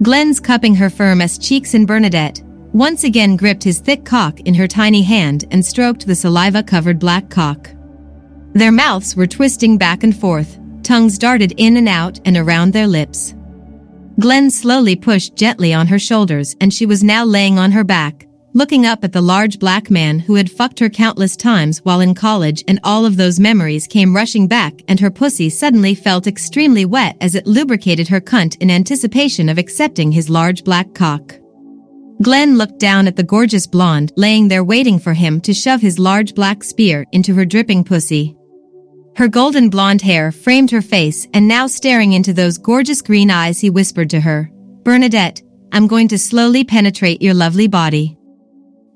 Glenn's 0.04 0.42
cupping 0.42 0.76
her 0.76 0.90
firm 0.90 1.22
as 1.22 1.38
cheeks 1.38 1.74
and 1.74 1.88
Bernadette 1.88 2.42
once 2.74 3.06
again 3.06 3.38
gripped 3.38 3.64
his 3.64 3.80
thick 3.80 4.04
cock 4.04 4.42
in 4.42 4.54
her 4.54 4.68
tiny 4.68 5.02
hand 5.02 5.46
and 5.50 5.66
stroked 5.66 6.06
the 6.06 6.14
saliva-covered 6.14 7.00
black 7.00 7.30
cock. 7.30 7.70
Their 8.52 8.74
mouths 8.74 9.16
were 9.16 9.28
twisting 9.28 9.78
back 9.78 10.04
and 10.04 10.14
forth, 10.14 10.60
tongues 10.84 11.18
darted 11.18 11.54
in 11.56 11.78
and 11.78 11.88
out 11.88 12.20
and 12.26 12.36
around 12.36 12.74
their 12.74 12.86
lips. 12.86 13.34
Glenn 14.20 14.52
slowly 14.52 14.98
pushed 14.98 15.38
gently 15.38 15.74
on 15.74 15.88
her 15.88 16.00
shoulders 16.00 16.54
and 16.60 16.74
she 16.74 16.86
was 16.86 17.02
now 17.02 17.24
laying 17.24 17.58
on 17.58 17.72
her 17.72 17.86
back, 17.86 18.28
looking 18.54 18.86
up 18.86 19.04
at 19.04 19.12
the 19.12 19.22
large 19.22 19.58
black 19.58 19.90
man 19.90 20.20
who 20.20 20.36
had 20.36 20.50
fucked 20.50 20.80
her 20.80 20.90
countless 20.90 21.36
times 21.36 21.80
while 21.80 22.02
in 22.02 22.14
college 22.14 22.64
and 22.68 22.80
all 22.84 23.06
of 23.06 23.18
those 23.18 23.40
memories 23.40 23.88
came 23.88 24.16
rushing 24.16 24.48
back 24.48 24.74
and 24.88 25.00
her 25.00 25.10
pussy 25.10 25.50
suddenly 25.50 25.96
felt 25.96 26.28
extremely 26.28 26.86
wet 26.86 27.18
as 27.20 27.34
it 27.34 27.48
lubricated 27.48 28.08
her 28.08 28.22
cunt 28.22 28.56
in 28.62 28.70
anticipation 28.70 29.50
of 29.50 29.58
accepting 29.58 30.12
his 30.12 30.30
large 30.30 30.64
black 30.64 30.94
cock. 30.94 31.36
Glenn 32.22 32.58
looked 32.58 32.80
down 32.80 33.08
at 33.08 33.16
the 33.16 33.24
gorgeous 33.24 33.66
blonde 33.66 34.14
laying 34.16 34.48
there 34.48 34.64
waiting 34.64 35.00
for 35.00 35.14
him 35.14 35.42
to 35.42 35.54
shove 35.54 35.82
his 35.82 35.98
large 35.98 36.36
black 36.36 36.64
spear 36.64 37.06
into 37.12 37.34
her 37.34 37.46
dripping 37.46 37.84
pussy. 37.84 38.36
Her 39.16 39.28
golden 39.28 39.70
blonde 39.70 40.02
hair 40.02 40.32
framed 40.32 40.72
her 40.72 40.82
face 40.82 41.28
and 41.34 41.48
now 41.48 41.68
staring 41.68 42.14
into 42.14 42.34
those 42.34 42.58
gorgeous 42.58 43.02
green 43.02 43.32
eyes 43.32 43.60
he 43.60 43.70
whispered 43.70 44.10
to 44.12 44.22
her, 44.22 44.50
Bernadette, 44.84 45.42
I'm 45.72 45.88
going 45.88 46.08
to 46.10 46.20
slowly 46.20 46.64
penetrate 46.64 47.22
your 47.22 47.34
lovely 47.34 47.68
body. 47.68 48.18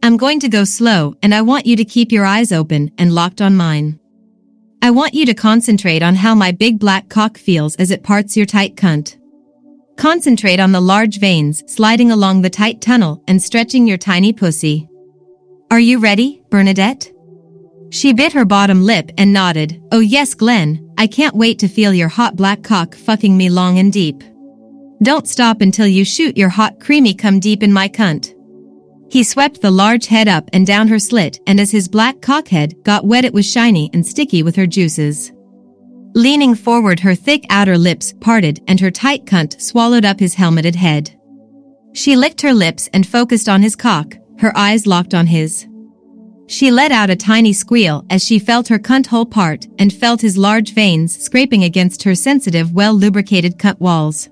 I'm 0.07 0.15
going 0.15 0.39
to 0.39 0.47
go 0.47 0.63
slow 0.63 1.17
and 1.21 1.35
I 1.35 1.41
want 1.41 1.65
you 1.65 1.75
to 1.75 1.83
keep 1.83 2.13
your 2.13 2.23
eyes 2.23 2.53
open 2.53 2.91
and 2.97 3.13
locked 3.13 3.41
on 3.41 3.57
mine. 3.57 3.99
I 4.81 4.89
want 4.89 5.13
you 5.13 5.25
to 5.25 5.33
concentrate 5.33 6.01
on 6.01 6.15
how 6.15 6.33
my 6.33 6.53
big 6.53 6.79
black 6.79 7.09
cock 7.09 7.37
feels 7.37 7.75
as 7.75 7.91
it 7.91 8.03
parts 8.03 8.37
your 8.37 8.45
tight 8.45 8.77
cunt. 8.77 9.17
Concentrate 9.97 10.61
on 10.61 10.71
the 10.71 10.79
large 10.79 11.19
veins 11.19 11.61
sliding 11.67 12.09
along 12.09 12.41
the 12.41 12.49
tight 12.49 12.79
tunnel 12.79 13.21
and 13.27 13.43
stretching 13.43 13.85
your 13.85 13.97
tiny 13.97 14.31
pussy. 14.31 14.87
Are 15.71 15.79
you 15.81 15.99
ready, 15.99 16.41
Bernadette? 16.49 17.11
She 17.89 18.13
bit 18.13 18.31
her 18.31 18.45
bottom 18.45 18.83
lip 18.83 19.11
and 19.17 19.33
nodded. 19.33 19.83
Oh 19.91 19.99
yes, 19.99 20.33
Glenn, 20.35 20.89
I 20.97 21.07
can't 21.07 21.35
wait 21.35 21.59
to 21.59 21.67
feel 21.67 21.93
your 21.93 22.07
hot 22.07 22.37
black 22.37 22.63
cock 22.63 22.95
fucking 22.95 23.35
me 23.35 23.49
long 23.49 23.77
and 23.77 23.91
deep. 23.91 24.23
Don't 25.03 25.27
stop 25.27 25.59
until 25.59 25.85
you 25.85 26.05
shoot 26.05 26.37
your 26.37 26.47
hot 26.47 26.79
creamy 26.79 27.13
come 27.13 27.41
deep 27.41 27.61
in 27.61 27.73
my 27.73 27.89
cunt. 27.89 28.36
He 29.09 29.23
swept 29.23 29.61
the 29.61 29.71
large 29.71 30.07
head 30.07 30.27
up 30.27 30.49
and 30.53 30.67
down 30.67 30.87
her 30.89 30.99
slit 30.99 31.39
and 31.47 31.59
as 31.59 31.71
his 31.71 31.87
black 31.87 32.19
cockhead 32.19 32.83
got 32.83 33.05
wet 33.05 33.25
it 33.25 33.33
was 33.33 33.49
shiny 33.49 33.89
and 33.93 34.05
sticky 34.05 34.43
with 34.43 34.55
her 34.55 34.67
juices. 34.67 35.31
Leaning 36.13 36.55
forward 36.55 36.99
her 36.99 37.15
thick 37.15 37.45
outer 37.49 37.77
lips 37.77 38.13
parted 38.19 38.61
and 38.67 38.79
her 38.79 38.91
tight 38.91 39.25
cunt 39.25 39.61
swallowed 39.61 40.03
up 40.03 40.19
his 40.19 40.33
helmeted 40.33 40.75
head. 40.75 41.11
She 41.93 42.15
licked 42.15 42.41
her 42.41 42.53
lips 42.53 42.89
and 42.93 43.07
focused 43.07 43.47
on 43.47 43.61
his 43.61 43.75
cock, 43.75 44.15
her 44.39 44.55
eyes 44.57 44.85
locked 44.85 45.13
on 45.13 45.27
his. 45.27 45.67
She 46.47 46.71
let 46.71 46.91
out 46.91 47.09
a 47.09 47.15
tiny 47.15 47.53
squeal 47.53 48.05
as 48.09 48.23
she 48.23 48.39
felt 48.39 48.67
her 48.69 48.79
cunt 48.79 49.07
hole 49.07 49.25
part 49.25 49.67
and 49.79 49.93
felt 49.93 50.21
his 50.21 50.37
large 50.37 50.73
veins 50.73 51.17
scraping 51.17 51.63
against 51.63 52.03
her 52.03 52.15
sensitive, 52.15 52.73
well-lubricated 52.73 53.57
cunt 53.57 53.79
walls. 53.79 54.29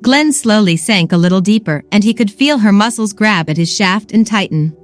Glenn 0.00 0.32
slowly 0.32 0.76
sank 0.76 1.12
a 1.12 1.16
little 1.16 1.40
deeper 1.40 1.84
and 1.90 2.04
he 2.04 2.14
could 2.14 2.30
feel 2.30 2.58
her 2.58 2.72
muscles 2.72 3.12
grab 3.12 3.50
at 3.50 3.56
his 3.56 3.74
shaft 3.74 4.12
and 4.12 4.26
tighten. 4.26 4.76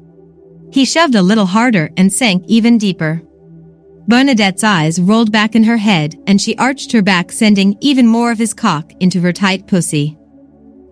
He 0.72 0.84
shoved 0.84 1.14
a 1.14 1.22
little 1.22 1.46
harder 1.46 1.90
and 1.96 2.12
sank 2.12 2.44
even 2.48 2.78
deeper. 2.78 3.22
Bernadette's 4.08 4.64
eyes 4.64 5.00
rolled 5.00 5.30
back 5.30 5.54
in 5.54 5.64
her 5.64 5.76
head 5.76 6.16
and 6.26 6.40
she 6.40 6.56
arched 6.56 6.90
her 6.92 7.00
back 7.00 7.30
sending 7.30 7.76
even 7.80 8.06
more 8.06 8.32
of 8.32 8.38
his 8.38 8.52
cock 8.52 8.92
into 9.00 9.20
her 9.20 9.32
tight 9.32 9.66
pussy. 9.66 10.18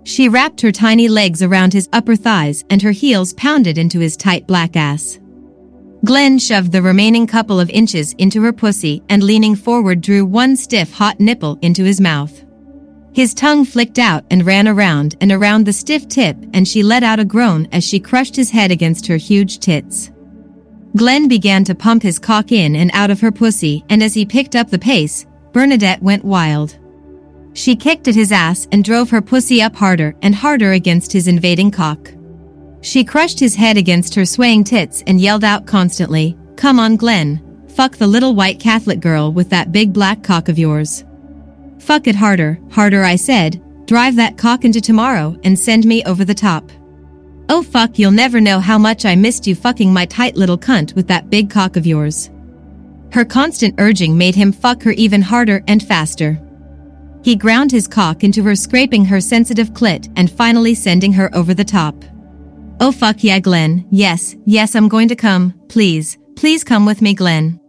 She 0.05 0.29
wrapped 0.29 0.61
her 0.61 0.73
tiny 0.73 1.09
legs 1.09 1.43
around 1.43 1.73
his 1.73 1.89
upper 1.93 2.17
thighs 2.17 2.65
and 2.71 2.81
her 2.81 2.93
heels 2.93 3.33
pounded 3.35 3.77
into 3.77 3.99
his 3.99 4.17
tight 4.17 4.47
black 4.47 4.77
ass. 4.77 5.19
Glenn 6.05 6.39
shoved 6.39 6.73
the 6.73 6.83
remaining 6.83 7.27
couple 7.27 7.61
of 7.61 7.71
inches 7.71 8.13
into 8.15 8.43
her 8.43 8.53
pussy 8.53 9.03
and 9.09 9.23
leaning 9.23 9.55
forward 9.55 10.01
drew 10.01 10.25
one 10.25 10.57
stiff 10.57 10.93
hot 10.93 11.21
nipple 11.21 11.59
into 11.61 11.85
his 11.85 12.01
mouth. 12.01 12.45
His 13.15 13.35
tongue 13.35 13.67
flicked 13.67 13.99
out 13.99 14.25
and 14.31 14.47
ran 14.47 14.67
around 14.67 15.17
and 15.21 15.31
around 15.31 15.67
the 15.67 15.73
stiff 15.73 16.09
tip 16.09 16.37
and 16.55 16.67
she 16.67 16.83
let 16.83 17.03
out 17.03 17.21
a 17.21 17.25
groan 17.25 17.69
as 17.71 17.85
she 17.85 18.01
crushed 18.01 18.35
his 18.35 18.51
head 18.51 18.71
against 18.71 19.07
her 19.07 19.19
huge 19.19 19.59
tits. 19.59 20.11
Glenn 20.97 21.29
began 21.29 21.63
to 21.65 21.75
pump 21.75 22.03
his 22.03 22.19
cock 22.19 22.53
in 22.53 22.75
and 22.75 22.91
out 22.95 23.11
of 23.11 23.21
her 23.21 23.31
pussy 23.31 23.85
and 23.91 24.03
as 24.03 24.15
he 24.15 24.25
picked 24.25 24.57
up 24.57 24.71
the 24.71 24.79
pace, 24.79 25.27
Bernadette 25.53 26.03
went 26.03 26.25
wild. 26.25 26.79
She 27.53 27.77
kicked 27.77 28.09
at 28.09 28.15
his 28.15 28.33
ass 28.33 28.67
and 28.73 28.83
drove 28.83 29.11
her 29.11 29.21
pussy 29.21 29.61
up 29.61 29.77
harder 29.77 30.15
and 30.23 30.35
harder 30.35 30.73
against 30.73 31.13
his 31.13 31.29
invading 31.29 31.71
cock. 31.71 32.13
She 32.81 33.05
crushed 33.05 33.39
his 33.39 33.55
head 33.55 33.77
against 33.77 34.15
her 34.15 34.25
swaying 34.25 34.65
tits 34.65 35.05
and 35.07 35.21
yelled 35.21 35.45
out 35.45 35.67
constantly, 35.67 36.37
Come 36.57 36.81
on, 36.81 36.97
Glenn. 36.97 37.41
Fuck 37.69 37.97
the 37.97 38.07
little 38.07 38.35
white 38.35 38.59
Catholic 38.59 39.01
girl 39.01 39.33
with 39.33 39.51
that 39.51 39.71
big 39.71 39.93
black 39.93 40.23
cock 40.23 40.49
of 40.49 40.59
yours. 40.59 41.05
Fuck 41.83 42.07
it 42.07 42.15
harder, 42.15 42.61
harder 42.71 43.03
I 43.03 43.17
said, 43.17 43.61
drive 43.87 44.15
that 44.15 44.39
cock 44.39 44.65
into 44.65 44.81
tomorrow 44.81 45.37
and 45.43 45.59
send 45.59 45.85
me 45.85 46.05
over 46.05 46.25
the 46.25 46.33
top. 46.33 46.71
Oh 47.49 47.63
fuck 47.63 47.99
you'll 47.99 48.13
never 48.13 48.41
know 48.41 48.61
how 48.61 48.79
much 48.79 49.05
I 49.05 49.17
missed 49.17 49.49
you 49.49 49.57
fucking 49.57 49.93
my 49.93 50.07
tight 50.07 50.37
little 50.37 50.57
cunt 50.57 50.95
with 50.95 51.09
that 51.09 51.29
big 51.29 51.51
cock 51.51 51.77
of 51.77 51.85
yours. 51.85 52.31
Her 53.13 53.25
constant 53.25 53.75
urging 53.79 54.17
made 54.17 54.37
him 54.37 54.53
fuck 54.53 54.81
her 54.85 54.93
even 54.93 55.21
harder 55.21 55.65
and 55.67 55.83
faster. 55.83 56.41
He 57.25 57.35
ground 57.35 57.73
his 57.73 57.89
cock 57.89 58.23
into 58.23 58.45
her 58.45 58.55
scraping 58.55 59.05
her 59.05 59.21
sensitive 59.21 59.73
clit 59.73 60.11
and 60.17 60.31
finally 60.31 60.75
sending 60.77 61.13
her 61.13 61.35
over 61.35 61.53
the 61.53 61.65
top. 61.65 61.97
Oh 62.81 62.93
fuck 62.93 63.25
yeah, 63.25 63.41
Glenn. 63.41 63.87
Yes, 63.91 64.37
yes, 64.47 64.77
I'm 64.77 64.89
going 64.89 65.09
to 65.09 65.17
come. 65.17 65.53
Please, 65.69 66.17
please 66.37 66.63
come 66.63 66.87
with 66.87 67.03
me, 67.03 67.13
Glenn. 67.13 67.61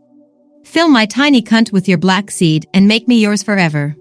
Fill 0.63 0.88
my 0.88 1.08
tiny 1.08 1.41
cunt 1.41 1.73
with 1.73 1.88
your 1.88 1.97
black 1.97 2.30
seed 2.30 2.67
and 2.76 2.88
make 2.88 3.08
me 3.08 3.19
yours 3.19 3.41
forever. 3.41 3.95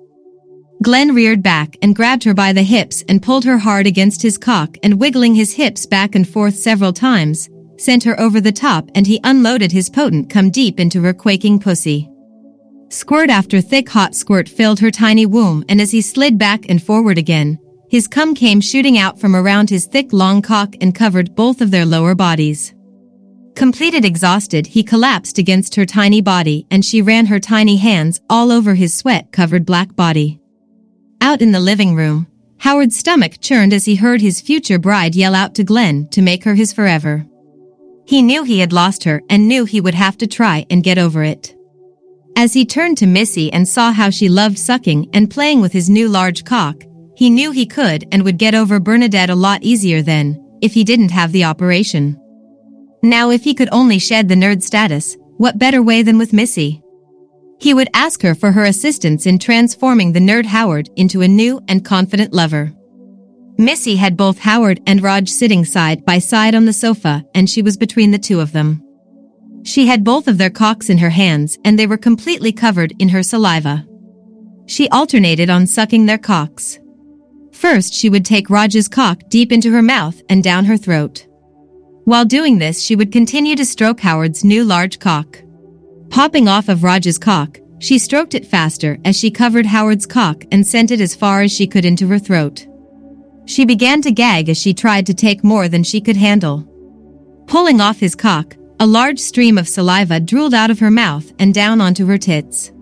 Glenn 0.83 1.15
reared 1.15 1.45
back 1.45 1.77
and 1.81 1.95
grabbed 1.95 2.25
her 2.25 2.35
by 2.35 2.53
the 2.53 2.65
hips 2.65 3.05
and 3.09 3.23
pulled 3.23 3.45
her 3.45 3.59
hard 3.59 3.87
against 3.87 4.21
his 4.21 4.37
cock 4.37 4.77
and 4.83 4.99
wiggling 4.99 5.33
his 5.33 5.55
hips 5.55 5.87
back 5.87 6.17
and 6.17 6.29
forth 6.29 6.57
several 6.57 6.93
times, 6.93 7.49
sent 7.79 8.03
her 8.03 8.19
over 8.21 8.41
the 8.41 8.51
top 8.51 8.91
and 8.97 9.07
he 9.07 9.21
unloaded 9.23 9.71
his 9.71 9.89
potent 9.89 10.29
come 10.29 10.51
deep 10.51 10.81
into 10.81 11.01
her 11.03 11.15
quaking 11.15 11.61
pussy. 11.61 12.11
Squirt 12.89 13.31
after 13.31 13.61
thick 13.61 13.89
hot 13.91 14.17
squirt 14.17 14.49
filled 14.49 14.81
her 14.81 14.91
tiny 14.91 15.25
womb 15.25 15.65
and 15.69 15.81
as 15.81 15.93
he 15.93 16.03
slid 16.03 16.37
back 16.37 16.69
and 16.69 16.83
forward 16.83 17.17
again, 17.17 17.61
his 17.89 18.09
cum 18.09 18.35
came 18.35 18.61
shooting 18.61 18.99
out 18.99 19.21
from 19.21 19.37
around 19.37 19.71
his 19.71 19.87
thick 19.87 20.13
long 20.13 20.43
cock 20.43 20.75
and 20.81 20.97
covered 20.97 21.37
both 21.37 21.61
of 21.61 21.71
their 21.71 21.87
lower 21.87 22.17
bodies. 22.17 22.75
Completed 23.55 24.05
exhausted, 24.05 24.67
he 24.67 24.83
collapsed 24.83 25.39
against 25.39 25.77
her 25.77 25.87
tiny 25.87 26.21
body 26.21 26.67
and 26.73 26.85
she 26.85 27.03
ran 27.03 27.27
her 27.27 27.39
tiny 27.39 27.77
hands 27.77 28.21
all 28.29 28.51
over 28.51 28.75
his 28.75 28.93
sweat-covered 28.93 29.65
black 29.65 29.95
body. 29.95 30.42
Out 31.23 31.41
in 31.41 31.53
the 31.53 31.61
living 31.61 31.95
room, 31.95 32.27
Howard's 32.59 32.97
stomach 32.97 33.41
churned 33.41 33.73
as 33.73 33.85
he 33.85 33.95
heard 33.95 34.21
his 34.21 34.41
future 34.41 34.77
bride 34.77 35.15
yell 35.15 35.37
out 35.37 35.55
to 35.55 35.63
Glenn 35.63 36.09
to 36.09 36.21
make 36.21 36.43
her 36.43 36.57
his 36.57 36.73
forever. 36.73 37.25
He 38.05 38.23
knew 38.23 38.43
he 38.43 38.59
had 38.59 38.73
lost 38.73 39.05
her 39.05 39.23
and 39.31 39.47
knew 39.47 39.65
he 39.65 39.81
would 39.81 39.95
have 39.95 40.19
to 40.19 40.27
try 40.27 40.67
and 40.69 40.83
get 40.83 40.99
over 40.99 41.23
it. 41.23 41.55
As 42.35 42.55
he 42.55 42.67
turned 42.67 42.99
to 42.99 43.07
Missy 43.07 43.53
and 43.53 43.69
saw 43.69 43.93
how 43.93 44.11
she 44.11 44.29
loved 44.29 44.59
sucking 44.59 45.11
and 45.13 45.31
playing 45.31 45.61
with 45.61 45.73
his 45.73 45.89
new 45.89 46.09
large 46.09 46.45
cock, 46.45 46.83
he 47.15 47.31
knew 47.31 47.53
he 47.53 47.67
could 47.67 48.05
and 48.11 48.25
would 48.25 48.37
get 48.37 48.57
over 48.57 48.81
Bernadette 48.81 49.31
a 49.31 49.37
lot 49.37 49.63
easier 49.63 50.03
then, 50.03 50.45
if 50.61 50.75
he 50.75 50.83
didn't 50.83 51.13
have 51.13 51.31
the 51.31 51.45
operation. 51.45 52.21
Now 53.05 53.31
if 53.31 53.45
he 53.45 53.55
could 53.55 53.69
only 53.71 54.01
shed 54.01 54.29
the 54.29 54.35
nerd 54.35 54.61
status, 54.61 55.17
what 55.37 55.57
better 55.57 55.85
way 55.85 56.03
than 56.03 56.19
with 56.19 56.33
Missy? 56.33 56.82
He 57.59 57.75
would 57.75 57.89
ask 57.95 58.23
her 58.23 58.35
for 58.35 58.53
her 58.53 58.65
assistance 58.65 59.27
in 59.27 59.39
transforming 59.39 60.13
the 60.13 60.21
nerd 60.21 60.47
Howard 60.47 60.91
into 60.97 61.23
a 61.23 61.29
new 61.29 61.61
and 61.69 61.85
confident 61.85 62.33
lover. 62.33 62.73
Missy 63.59 63.97
had 63.97 64.17
both 64.17 64.39
Howard 64.39 64.81
and 64.87 65.03
Raj 65.03 65.29
sitting 65.29 65.65
side 65.65 66.05
by 66.05 66.19
side 66.19 66.55
on 66.55 66.65
the 66.65 66.73
sofa 66.73 67.25
and 67.35 67.49
she 67.49 67.63
was 67.63 67.77
between 67.77 68.11
the 68.11 68.19
two 68.19 68.41
of 68.41 68.53
them. 68.53 68.83
She 69.65 69.87
had 69.87 70.03
both 70.03 70.27
of 70.27 70.39
their 70.39 70.51
cocks 70.51 70.91
in 70.91 70.99
her 70.99 71.11
hands 71.11 71.59
and 71.65 71.79
they 71.79 71.87
were 71.87 71.99
completely 71.99 72.53
covered 72.53 72.95
in 72.99 73.11
her 73.11 73.23
saliva. 73.23 73.87
She 74.67 74.89
alternated 74.89 75.51
on 75.51 75.67
sucking 75.67 76.07
their 76.07 76.19
cocks. 76.19 76.79
First, 77.53 77.95
she 77.95 78.09
would 78.09 78.25
take 78.25 78.51
Raj's 78.51 78.89
cock 78.89 79.21
deep 79.29 79.53
into 79.53 79.71
her 79.71 79.83
mouth 79.83 80.21
and 80.29 80.43
down 80.43 80.65
her 80.65 80.77
throat. 80.77 81.27
While 82.05 82.25
doing 82.25 82.59
this, 82.59 82.83
she 82.83 82.97
would 82.97 83.13
continue 83.13 83.55
to 83.55 83.65
stroke 83.65 84.01
Howard's 84.01 84.43
new 84.43 84.65
large 84.65 84.99
cock. 84.99 85.39
Popping 86.13 86.47
off 86.47 86.69
of 86.69 86.85
Raj's 86.85 87.17
cock, 87.17 87.59
she 87.79 87.99
stroked 87.99 88.35
it 88.35 88.45
faster 88.45 88.99
as 89.03 89.17
she 89.17 89.31
covered 89.31 89.65
Howard's 89.65 90.05
cock 90.05 90.45
and 90.53 90.65
sent 90.65 90.91
it 90.91 91.01
as 91.01 91.15
far 91.15 91.41
as 91.41 91.51
she 91.51 91.67
could 91.67 91.87
into 91.87 92.07
her 92.09 92.19
throat. 92.19 92.67
She 93.47 93.65
began 93.65 94.03
to 94.03 94.13
gag 94.13 94.51
as 94.51 94.59
she 94.59 94.75
tried 94.75 95.07
to 95.07 95.15
take 95.15 95.43
more 95.43 95.69
than 95.69 95.83
she 95.83 96.03
could 96.03 96.19
handle. 96.19 96.69
Pulling 97.47 97.81
off 97.81 97.99
his 97.99 98.15
cock, 98.15 98.55
a 98.79 98.87
large 98.87 99.19
stream 99.19 99.57
of 99.57 99.67
saliva 99.67 100.21
drooled 100.21 100.53
out 100.53 100.71
of 100.71 100.81
her 100.81 100.91
mouth 100.91 101.33
and 101.39 101.55
down 101.55 101.81
onto 101.81 102.05
her 102.05 102.19
tits. 102.19 102.73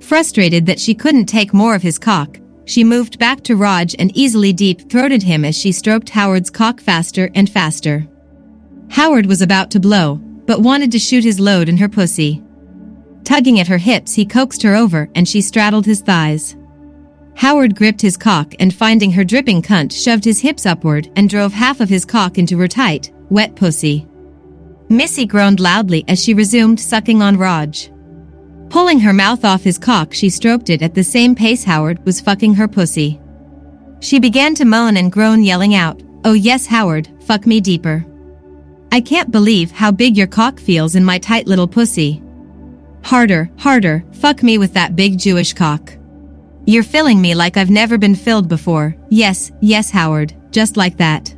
Frustrated 0.00 0.64
that 0.64 0.80
she 0.80 0.94
couldn't 0.94 1.26
take 1.26 1.52
more 1.52 1.74
of 1.74 1.82
his 1.82 1.98
cock, 1.98 2.38
she 2.64 2.82
moved 2.82 3.18
back 3.18 3.42
to 3.42 3.56
Raj 3.56 3.94
and 3.98 4.10
easily 4.16 4.54
deep-throated 4.54 5.22
him 5.22 5.44
as 5.44 5.54
she 5.54 5.70
stroked 5.70 6.08
Howard's 6.08 6.48
cock 6.48 6.80
faster 6.80 7.30
and 7.34 7.50
faster. 7.50 8.08
Howard 8.88 9.26
was 9.26 9.42
about 9.42 9.70
to 9.72 9.80
blow, 9.80 10.14
but 10.46 10.62
wanted 10.62 10.90
to 10.92 10.98
shoot 10.98 11.24
his 11.24 11.38
load 11.38 11.68
in 11.68 11.76
her 11.76 11.90
pussy. 11.90 12.42
Tugging 13.24 13.58
at 13.58 13.68
her 13.68 13.78
hips 13.78 14.14
he 14.14 14.26
coaxed 14.26 14.62
her 14.62 14.74
over 14.74 15.08
and 15.14 15.26
she 15.26 15.40
straddled 15.40 15.86
his 15.86 16.02
thighs. 16.02 16.56
Howard 17.36 17.74
gripped 17.74 18.00
his 18.00 18.16
cock 18.16 18.54
and 18.60 18.72
finding 18.72 19.10
her 19.10 19.24
dripping 19.24 19.62
cunt 19.62 19.92
shoved 19.92 20.24
his 20.24 20.40
hips 20.40 20.66
upward 20.66 21.10
and 21.16 21.28
drove 21.28 21.52
half 21.52 21.80
of 21.80 21.88
his 21.88 22.04
cock 22.04 22.38
into 22.38 22.58
her 22.58 22.68
tight, 22.68 23.12
wet 23.30 23.56
pussy. 23.56 24.06
Missy 24.88 25.26
groaned 25.26 25.58
loudly 25.58 26.04
as 26.06 26.22
she 26.22 26.34
resumed 26.34 26.78
sucking 26.78 27.22
on 27.22 27.36
Raj. 27.36 27.90
Pulling 28.68 29.00
her 29.00 29.12
mouth 29.12 29.44
off 29.44 29.64
his 29.64 29.78
cock 29.78 30.12
she 30.12 30.28
stroked 30.28 30.70
it 30.70 30.82
at 30.82 30.94
the 30.94 31.02
same 31.02 31.34
pace 31.34 31.64
Howard 31.64 32.04
was 32.04 32.20
fucking 32.20 32.54
her 32.54 32.68
pussy. 32.68 33.20
She 34.00 34.20
began 34.20 34.54
to 34.56 34.64
moan 34.64 34.98
and 34.98 35.10
groan 35.10 35.42
yelling 35.42 35.74
out, 35.74 36.02
Oh 36.24 36.34
yes 36.34 36.66
Howard, 36.66 37.08
fuck 37.22 37.46
me 37.46 37.60
deeper. 37.60 38.04
I 38.92 39.00
can't 39.00 39.30
believe 39.30 39.70
how 39.70 39.90
big 39.90 40.16
your 40.16 40.26
cock 40.26 40.60
feels 40.60 40.94
in 40.94 41.04
my 41.04 41.18
tight 41.18 41.46
little 41.46 41.66
pussy. 41.66 42.22
Harder, 43.04 43.50
harder, 43.58 44.02
fuck 44.12 44.42
me 44.42 44.56
with 44.56 44.72
that 44.72 44.96
big 44.96 45.18
Jewish 45.18 45.52
cock. 45.52 45.92
You're 46.66 46.82
filling 46.82 47.20
me 47.20 47.34
like 47.34 47.58
I've 47.58 47.68
never 47.68 47.98
been 47.98 48.14
filled 48.14 48.48
before. 48.48 48.96
Yes, 49.10 49.52
yes 49.60 49.90
Howard, 49.90 50.34
just 50.50 50.78
like 50.78 50.96
that. 50.96 51.34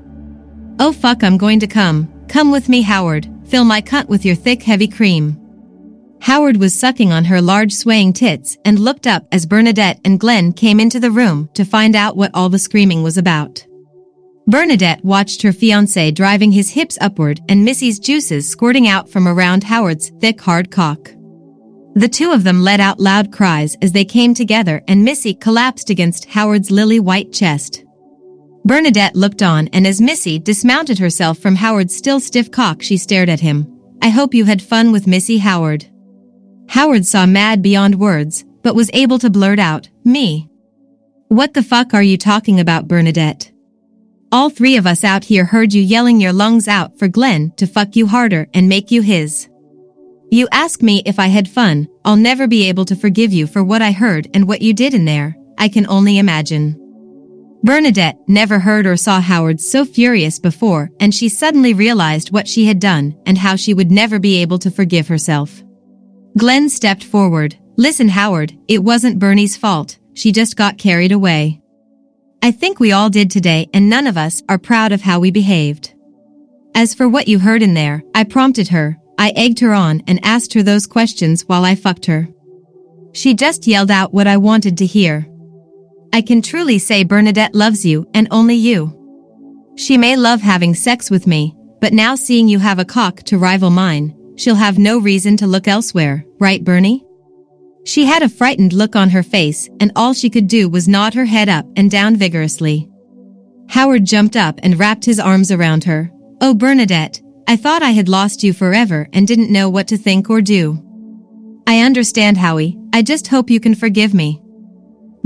Oh 0.79 0.93
fuck 0.93 1.25
I'm 1.25 1.37
going 1.37 1.59
to 1.61 1.67
come. 1.67 2.13
Come 2.29 2.53
with 2.53 2.69
me 2.69 2.83
Howard, 2.83 3.29
fill 3.47 3.65
my 3.65 3.83
cunt 3.83 4.09
with 4.09 4.25
your 4.25 4.37
thick 4.37 4.63
heavy 4.63 4.87
cream. 4.87 5.41
Howard 6.21 6.57
was 6.57 6.79
sucking 6.79 7.13
on 7.13 7.25
her 7.25 7.43
large 7.43 7.73
swaying 7.73 8.13
tits 8.13 8.57
and 8.65 8.79
looked 8.79 9.09
up 9.09 9.27
as 9.33 9.45
Bernadette 9.45 10.01
and 10.05 10.21
Glenn 10.21 10.53
came 10.53 10.79
into 10.79 11.01
the 11.01 11.11
room 11.11 11.51
to 11.55 11.65
find 11.65 11.97
out 11.97 12.17
what 12.17 12.31
all 12.33 12.49
the 12.49 12.61
screaming 12.61 13.03
was 13.03 13.19
about. 13.19 13.67
Bernadette 14.47 15.05
watched 15.05 15.43
her 15.43 15.51
fiancé 15.51 16.15
driving 16.15 16.53
his 16.53 16.71
hips 16.71 16.97
upward 17.01 17.41
and 17.49 17.65
Missy's 17.65 17.99
juices 17.99 18.49
squirting 18.49 18.87
out 18.87 19.09
from 19.09 19.27
around 19.27 19.65
Howard's 19.65 20.11
thick 20.21 20.41
hard 20.41 20.71
cock. 20.71 21.11
The 21.97 22.09
two 22.09 22.31
of 22.31 22.45
them 22.45 22.61
let 22.61 22.79
out 22.79 23.01
loud 23.01 23.33
cries 23.33 23.75
as 23.81 23.93
they 23.93 24.05
came 24.05 24.35
together 24.35 24.83
and 24.87 25.03
Missy 25.03 25.33
collapsed 25.33 25.89
against 25.89 26.27
Howard's 26.27 26.71
lily 26.71 27.01
white 27.01 27.33
chest. 27.33 27.85
Bernadette 28.67 29.17
looked 29.17 29.43
on 29.43 29.69
and 29.69 29.87
as 29.87 29.99
Missy 29.99 30.39
dismounted 30.39 30.99
herself 30.99 31.39
from 31.39 31.55
Howard's 31.55 31.97
still 31.97 32.21
stiff 32.21 32.51
cock 32.51 32.83
she 32.83 32.99
stared 32.99 33.31
at 33.31 33.41
him. 33.41 33.67
I 34.03 34.11
hope 34.11 34.35
you 34.35 34.45
had 34.45 34.61
fun 34.61 34.93
with 34.93 35.07
Missy 35.07 35.39
Howard. 35.39 35.87
Howard 36.69 37.07
saw 37.07 37.25
mad 37.25 37.63
beyond 37.63 37.99
words, 37.99 38.45
but 38.63 38.75
was 38.75 38.91
able 38.93 39.19
to 39.21 39.31
blurt 39.31 39.59
out, 39.59 39.89
me. 40.05 40.51
What 41.29 41.55
the 41.55 41.63
fuck 41.63 41.95
are 41.95 42.03
you 42.03 42.19
talking 42.19 42.61
about 42.61 42.89
Bernadette? 42.89 43.51
All 44.31 44.51
three 44.51 44.77
of 44.77 44.87
us 44.87 45.03
out 45.03 45.25
here 45.25 45.47
heard 45.47 45.73
you 45.73 45.81
yelling 45.81 46.21
your 46.21 46.35
lungs 46.35 46.69
out 46.69 46.99
for 46.99 47.09
Glenn 47.09 47.53
to 47.57 47.67
fuck 47.67 47.97
you 47.97 48.07
harder 48.07 48.49
and 48.53 48.69
make 48.69 48.91
you 48.91 49.01
his. 49.01 49.49
You 50.31 50.49
ask 50.51 50.83
me 50.83 51.03
if 51.07 51.19
I 51.19 51.29
had 51.29 51.49
fun, 51.49 51.89
I'll 52.05 52.17
never 52.17 52.47
be 52.47 52.69
able 52.69 52.85
to 52.87 52.97
forgive 52.97 53.33
you 53.33 53.47
for 53.47 53.63
what 53.63 53.81
I 53.81 53.93
heard 53.93 54.29
and 54.35 54.49
what 54.49 54.61
you 54.61 54.75
did 54.75 54.93
in 54.93 55.05
there, 55.05 55.37
I 55.57 55.69
can 55.69 55.87
only 55.87 56.19
imagine. 56.19 56.83
Bernadette 57.63 58.19
never 58.29 58.59
heard 58.59 58.87
or 58.87 58.97
saw 58.97 59.21
Howard 59.21 59.61
so 59.61 59.85
furious 59.85 60.39
before 60.39 60.91
and 61.01 61.15
she 61.15 61.29
suddenly 61.29 61.75
realized 61.75 62.33
what 62.33 62.49
she 62.49 62.67
had 62.67 62.81
done 62.81 63.17
and 63.25 63.39
how 63.39 63.57
she 63.57 63.73
would 63.73 63.91
never 63.91 64.19
be 64.19 64.41
able 64.43 64.59
to 64.59 64.71
forgive 64.71 65.09
herself. 65.09 65.63
Glenn 66.37 66.69
stepped 66.69 67.05
forward. 67.05 67.57
Listen 67.77 68.09
Howard, 68.09 68.57
it 68.69 68.83
wasn't 68.83 69.19
Bernie's 69.19 69.57
fault, 69.57 69.99
she 70.15 70.33
just 70.33 70.57
got 70.57 70.79
carried 70.79 71.13
away. 71.13 71.61
I 72.43 72.51
think 72.51 72.79
we 72.79 72.93
all 72.93 73.11
did 73.11 73.31
today 73.31 73.69
and 73.73 73.89
none 73.89 74.07
of 74.07 74.17
us 74.17 74.43
are 74.49 74.59
proud 74.59 74.93
of 74.93 75.03
how 75.03 75.21
we 75.21 75.31
behaved. 75.31 75.95
As 76.75 76.95
for 76.95 77.09
what 77.09 77.29
you 77.29 77.39
heard 77.39 77.63
in 77.63 77.75
there, 77.75 78.03
I 78.15 78.25
prompted 78.25 78.69
her, 78.69 78.99
I 79.19 79.33
egged 79.35 79.61
her 79.61 79.73
on 79.73 80.03
and 80.07 80.25
asked 80.25 80.53
her 80.55 80.63
those 80.63 80.87
questions 80.87 81.43
while 81.43 81.65
I 81.65 81.75
fucked 81.75 82.07
her. 82.07 82.29
She 83.13 83.35
just 83.35 83.67
yelled 83.67 83.91
out 83.91 84.13
what 84.13 84.27
I 84.27 84.37
wanted 84.37 84.77
to 84.79 84.87
hear. 84.87 85.27
I 86.13 86.21
can 86.21 86.43
truly 86.43 86.79
say 86.79 87.03
Bernadette 87.03 87.55
loves 87.55 87.85
you 87.85 88.09
and 88.15 88.29
only 88.31 88.55
you. 88.55 88.93
She 89.77 89.97
may 89.99 90.17
love 90.17 90.41
having 90.41 90.75
sex 90.75 91.11
with 91.11 91.27
me, 91.27 91.55
but 91.81 91.93
now 91.93 92.15
seeing 92.15 92.49
you 92.49 92.59
have 92.59 92.79
a 92.79 92.85
cock 92.85 93.23
to 93.25 93.39
rival 93.39 93.71
mine, 93.71 94.15
she'll 94.37 94.55
have 94.55 94.79
no 94.79 94.99
reason 94.99 95.37
to 95.39 95.47
look 95.47 95.69
elsewhere, 95.69 96.25
right 96.39 96.63
Bernie? 96.63 97.05
She 97.85 98.05
had 98.05 98.23
a 98.23 98.29
frightened 98.29 98.73
look 98.73 98.97
on 98.97 99.11
her 99.11 99.23
face 99.23 99.69
and 99.81 99.93
all 99.95 100.13
she 100.13 100.29
could 100.29 100.49
do 100.49 100.69
was 100.69 100.89
nod 100.89 101.15
her 101.15 101.27
head 101.27 101.49
up 101.49 101.67
and 101.77 101.91
down 101.91 102.17
vigorously. 102.17 102.91
Howard 103.69 104.05
jumped 104.05 104.37
up 104.37 104.59
and 104.63 104.79
wrapped 104.79 105.05
his 105.05 105.21
arms 105.21 105.51
around 105.51 105.85
her. 105.85 106.11
Oh 106.41 106.55
Bernadette, 106.55 107.21
I 107.49 107.57
thought 107.57 107.83
I 107.83 107.91
had 107.91 108.09
lost 108.09 108.43
you 108.43 108.53
forever 108.53 109.09
and 109.13 109.27
didn't 109.27 109.53
know 109.53 109.71
what 109.71 109.87
to 109.89 109.97
think 109.97 110.29
or 110.29 110.41
do. 110.41 110.83
I 111.67 111.81
understand 111.81 112.37
Howie, 112.37 112.77
I 112.93 113.03
just 113.03 113.29
hope 113.29 113.51
you 113.51 113.61
can 113.61 113.75
forgive 113.75 114.15
me. 114.15 114.43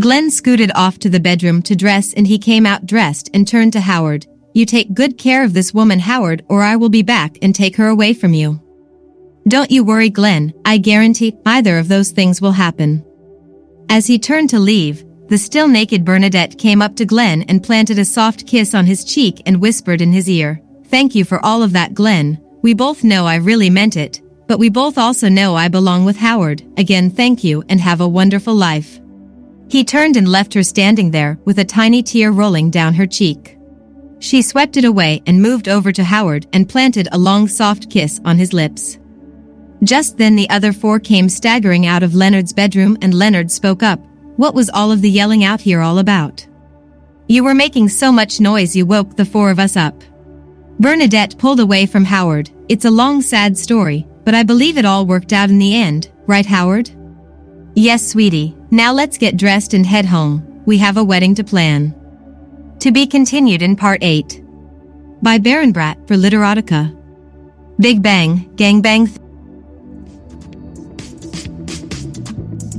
Glenn 0.00 0.30
scooted 0.30 0.70
off 0.74 0.98
to 0.98 1.08
the 1.08 1.20
bedroom 1.20 1.62
to 1.62 1.76
dress 1.76 2.12
and 2.12 2.26
he 2.26 2.38
came 2.38 2.66
out 2.66 2.86
dressed 2.86 3.30
and 3.32 3.46
turned 3.46 3.72
to 3.72 3.80
Howard. 3.80 4.26
You 4.54 4.66
take 4.66 4.94
good 4.94 5.16
care 5.16 5.44
of 5.44 5.54
this 5.54 5.72
woman 5.72 5.98
Howard 5.98 6.44
or 6.48 6.62
I 6.62 6.76
will 6.76 6.88
be 6.88 7.02
back 7.02 7.38
and 7.40 7.54
take 7.54 7.76
her 7.76 7.88
away 7.88 8.12
from 8.12 8.34
you. 8.34 8.60
Don't 9.48 9.70
you 9.70 9.82
worry 9.82 10.10
Glenn, 10.10 10.52
I 10.64 10.76
guarantee 10.78 11.38
either 11.46 11.78
of 11.78 11.88
those 11.88 12.10
things 12.10 12.42
will 12.42 12.52
happen. 12.52 13.04
As 13.88 14.06
he 14.06 14.18
turned 14.18 14.50
to 14.50 14.58
leave, 14.58 15.04
the 15.28 15.38
still 15.38 15.68
naked 15.68 16.04
Bernadette 16.04 16.58
came 16.58 16.82
up 16.82 16.96
to 16.96 17.06
Glenn 17.06 17.42
and 17.42 17.62
planted 17.62 17.98
a 17.98 18.04
soft 18.04 18.46
kiss 18.46 18.74
on 18.74 18.84
his 18.84 19.04
cheek 19.04 19.42
and 19.46 19.60
whispered 19.60 20.00
in 20.00 20.12
his 20.12 20.28
ear, 20.28 20.60
Thank 20.90 21.14
you 21.14 21.24
for 21.24 21.44
all 21.44 21.62
of 21.62 21.72
that 21.74 21.94
Glenn, 21.94 22.44
we 22.62 22.74
both 22.74 23.04
know 23.04 23.24
I 23.24 23.36
really 23.36 23.70
meant 23.70 23.96
it, 23.96 24.20
but 24.48 24.58
we 24.58 24.68
both 24.68 24.98
also 24.98 25.28
know 25.28 25.54
I 25.54 25.68
belong 25.68 26.04
with 26.04 26.16
Howard, 26.16 26.64
again 26.76 27.10
thank 27.10 27.44
you 27.44 27.62
and 27.68 27.80
have 27.80 28.00
a 28.00 28.08
wonderful 28.08 28.56
life. 28.56 28.98
He 29.68 29.84
turned 29.84 30.16
and 30.16 30.28
left 30.28 30.52
her 30.54 30.64
standing 30.64 31.12
there 31.12 31.38
with 31.44 31.60
a 31.60 31.64
tiny 31.64 32.02
tear 32.02 32.32
rolling 32.32 32.70
down 32.70 32.94
her 32.94 33.06
cheek. 33.06 33.56
She 34.18 34.42
swept 34.42 34.76
it 34.76 34.84
away 34.84 35.22
and 35.28 35.40
moved 35.40 35.68
over 35.68 35.92
to 35.92 36.02
Howard 36.02 36.48
and 36.52 36.68
planted 36.68 37.06
a 37.12 37.18
long 37.18 37.46
soft 37.46 37.88
kiss 37.88 38.20
on 38.24 38.36
his 38.36 38.52
lips. 38.52 38.98
Just 39.84 40.18
then 40.18 40.34
the 40.34 40.50
other 40.50 40.72
four 40.72 40.98
came 40.98 41.28
staggering 41.28 41.86
out 41.86 42.02
of 42.02 42.16
Leonard's 42.16 42.52
bedroom 42.52 42.98
and 43.00 43.14
Leonard 43.14 43.52
spoke 43.52 43.84
up. 43.84 44.00
What 44.36 44.56
was 44.56 44.68
all 44.70 44.90
of 44.90 45.02
the 45.02 45.10
yelling 45.10 45.44
out 45.44 45.60
here 45.60 45.82
all 45.82 46.00
about? 46.00 46.44
You 47.28 47.44
were 47.44 47.54
making 47.54 47.90
so 47.90 48.10
much 48.10 48.40
noise 48.40 48.74
you 48.74 48.86
woke 48.86 49.14
the 49.14 49.24
four 49.24 49.52
of 49.52 49.60
us 49.60 49.76
up. 49.76 50.02
Bernadette 50.80 51.36
pulled 51.36 51.60
away 51.60 51.84
from 51.84 52.06
Howard. 52.06 52.50
It's 52.70 52.86
a 52.86 52.90
long 52.90 53.20
sad 53.20 53.58
story, 53.58 54.06
but 54.24 54.34
I 54.34 54.42
believe 54.42 54.78
it 54.78 54.86
all 54.86 55.04
worked 55.04 55.34
out 55.34 55.50
in 55.50 55.58
the 55.58 55.76
end, 55.76 56.10
right 56.26 56.46
Howard? 56.46 56.90
Yes, 57.74 58.08
sweetie. 58.08 58.56
Now 58.70 58.94
let's 58.94 59.18
get 59.18 59.36
dressed 59.36 59.74
and 59.74 59.84
head 59.84 60.06
home. 60.06 60.62
We 60.64 60.78
have 60.78 60.96
a 60.96 61.04
wedding 61.04 61.34
to 61.34 61.44
plan. 61.44 61.94
To 62.78 62.92
be 62.92 63.06
continued 63.06 63.60
in 63.60 63.76
part 63.76 64.02
8. 64.02 64.42
By 65.20 65.36
Baron 65.36 65.72
Brat 65.72 65.98
for 66.08 66.14
Literotica. 66.14 66.96
Big 67.78 68.02
Bang, 68.02 68.50
Gang 68.56 68.80
Bang. 68.80 69.06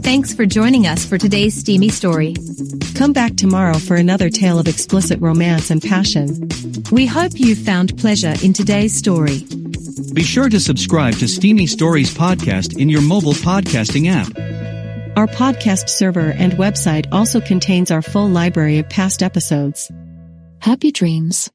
Thanks 0.02 0.34
for 0.34 0.48
joining 0.48 0.88
us 0.88 1.06
for 1.06 1.20
today's 1.20 1.54
steamy 1.54 1.90
story. 1.90 2.34
Come 3.02 3.14
back 3.14 3.36
tomorrow 3.36 3.80
for 3.80 3.96
another 3.96 4.30
tale 4.30 4.60
of 4.60 4.68
explicit 4.68 5.20
romance 5.20 5.72
and 5.72 5.82
passion. 5.82 6.48
We 6.92 7.08
hope 7.08 7.32
you 7.34 7.56
found 7.56 7.98
pleasure 7.98 8.36
in 8.44 8.54
today's 8.54 8.96
story. 8.96 9.40
Be 10.14 10.22
sure 10.22 10.50
to 10.50 10.60
subscribe 10.60 11.16
to 11.16 11.28
Steamy 11.28 11.66
Stories 11.66 12.14
podcast 12.14 12.78
in 12.78 12.90
your 12.90 13.02
mobile 13.02 13.34
podcasting 13.34 14.06
app. 14.08 14.28
Our 15.18 15.26
podcast 15.26 15.90
server 15.90 16.30
and 16.34 16.54
website 16.54 17.08
also 17.12 17.42
contains 17.42 17.90
our 17.90 18.04
full 18.04 18.30
library 18.30 18.78
of 18.78 18.88
past 18.88 19.24
episodes. 19.24 19.92
Happy 20.60 20.92
dreams. 20.92 21.50